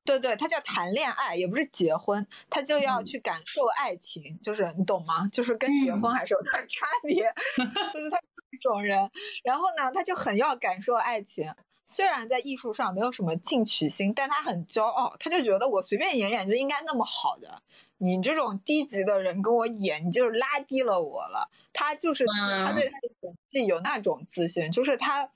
[0.04, 5.28] 对对，他叫谈恋爱，也不是结婚，他就要嗯去感受爱情，就是你懂吗？
[5.28, 7.22] 就是跟结婚嗯还是有点差别，
[7.92, 8.18] 就是他
[8.50, 9.10] 这种人。
[9.44, 11.54] 然后呢，他就很要感受爱情，
[11.86, 17.62] 虽然在艺术上没有什么进取心，但他很骄傲，他就觉得我随便演演就应该那么好的。
[18.02, 21.48] 你这种低级的人跟我演，你就是拉低了我了。
[21.72, 25.30] 他就是他嗯对他的演技有那种自信，就是他。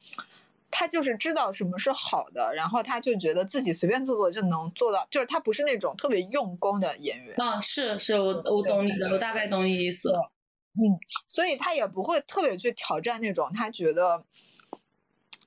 [0.68, 10.10] 他就是知道什么是好的，然后他就觉得自己随便做做就能做到，就是他不是那种特别用功的演员，啊，是是，我我懂你的，我大概懂你意思。
[10.10, 10.82] 嗯
[11.28, 14.22] 所以他也不会特别去挑战那种他觉得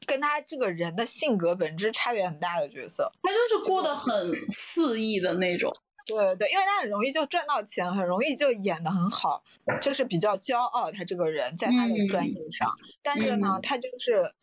[0.08, 3.12] 跟他这个人的性格本质差别很大的角色。
[3.22, 5.72] 他就是过得很肆意的那种。
[6.16, 9.44] 对对对，因为他很容易就赚到钱，很容易就演得很好，
[9.80, 10.92] 就是比较骄傲。
[10.92, 12.70] 他这个人在他的专业上，
[13.04, 14.34] 但是呢，嗯他就是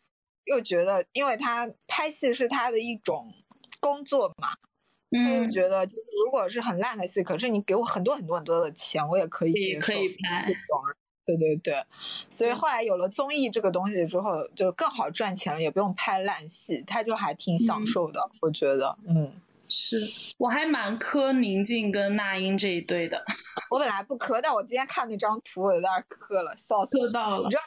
[0.45, 3.33] 又觉得，因为他拍戏是他的一种
[3.81, 4.49] 工作嘛，
[5.11, 9.73] 他就嗯，觉得就是如果是很烂的戏，可是你给我很多很多很多的钱，我也可以接受。
[9.73, 10.51] 也可以拍
[11.25, 11.83] 对对对，
[12.29, 19.33] 所以后来有了综艺这个东西之后，就更好赚钱了，也不用拍烂戏，他就还挺享嗯受的，我觉得，嗯。
[19.69, 19.99] 是
[20.37, 23.23] 我还蛮磕宁静跟那英这一对的，
[23.71, 27.07] 我本来不磕，但我今天看那张图，我有点磕了，笑死了。
[27.07, 27.57] 磕到了你知。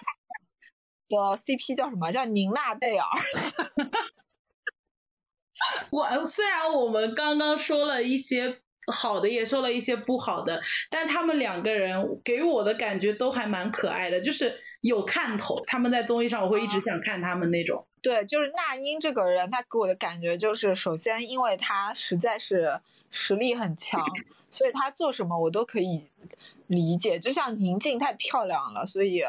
[1.11, 2.11] 道的 CP 叫什么？
[2.13, 3.05] 叫宁娜贝尔。
[5.91, 15.63] 我虽然我们刚刚说了一些好的，也说了一些不好的，但他们两个人给我的感觉都还蛮可爱的，就是有看头。
[15.67, 17.87] 他们在综艺上，我会一直想看他们那种。
[18.03, 24.03] 对，就是那英这个人，他给我的感觉就是，首先因为他实在是实力很强，
[24.51, 26.07] 所以他做什么我都可以
[26.67, 27.19] 理解。
[27.19, 29.23] 就像宁静太漂亮了，所以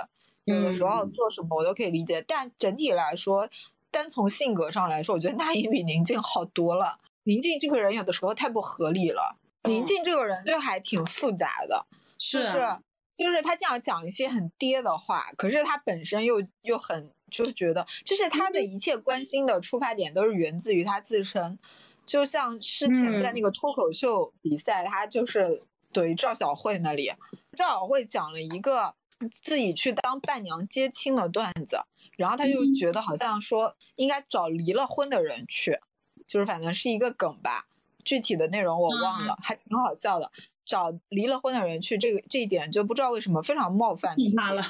[0.45, 2.23] 有的时候嗯做什么我都可以理解。
[2.25, 3.49] 但整体来说，
[3.91, 6.99] 单从性格上来说，我觉得那英比宁静好多了。
[7.23, 11.85] 宁静这个人有的时候太不合理了，宁嗯静这个人就还挺复杂的。
[12.17, 12.81] 是就是啊，
[13.15, 21.57] 就是他这样讲一些很爹的话，可是他本身又又很就觉得，就是他的一切关心的出发点都是源自于他自身。
[22.05, 27.11] 就像之前在嗯那个脱口秀比赛，他就是怼赵小慧那里，
[27.55, 28.95] 赵小慧讲了一个
[29.31, 31.79] 自己去当伴娘接亲的段子，
[32.17, 35.79] 然后他就嗯觉得好像说应该找离了婚的人去，
[36.27, 37.67] 就是反正是一个梗吧，
[38.03, 40.31] 具体的内容我忘嗯了，还挺好笑的。
[40.65, 44.61] 找离了婚的人去，这个这一点就不知道为什么非常冒犯他了。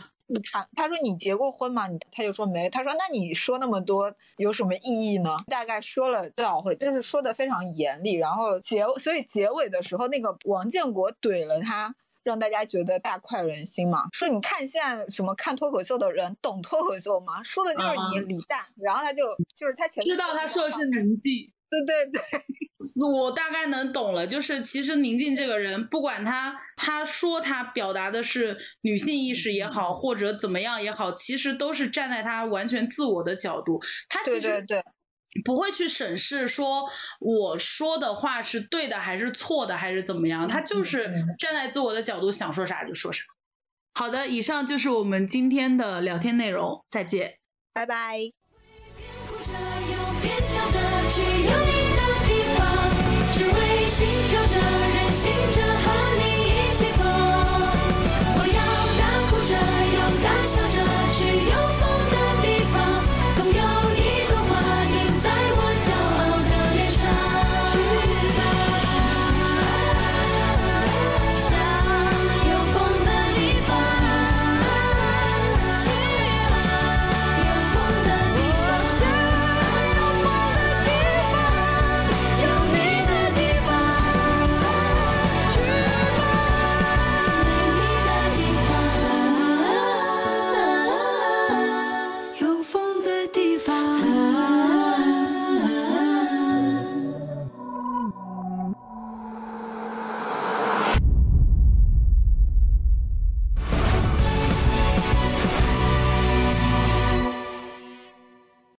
[0.50, 1.88] 他他说你结过婚吗？
[1.88, 2.70] 你他就说没。
[2.70, 5.36] 他说那你说那么多有什么意义呢？
[5.48, 8.14] 大概说了多少回，就是说的非常严厉。
[8.14, 14.08] 然后结所以结尾的时候，那个王建国怼了他，让大家觉得大快人心嘛。
[14.14, 17.44] 说你看现在什么看脱口秀的人懂脱口秀吗？
[17.44, 18.62] 说的就是你嗯李诞。
[18.78, 19.24] 然后他就
[19.54, 22.22] 就是他前面知道他说的是宁静，对对对，
[23.14, 24.26] 我大概能懂了。
[24.26, 33.80] 就是其实宁静这个人，不管他他说他表达的是女性意识也好，或者怎么样也好，其实都是站在他完全自我的角度。
[34.10, 34.84] 他其实对对
[35.46, 43.24] 不会去审视说我说的话是对的还是错的还是怎么样，他就是嗯站在自我的角度想说啥就说啥。
[43.94, 47.38] 好的，以上就是我们今天的聊天内容，再见。
[47.74, 48.32] 拜拜。
[53.32, 54.60] 只为心跳着，
[54.94, 55.71] 任性着。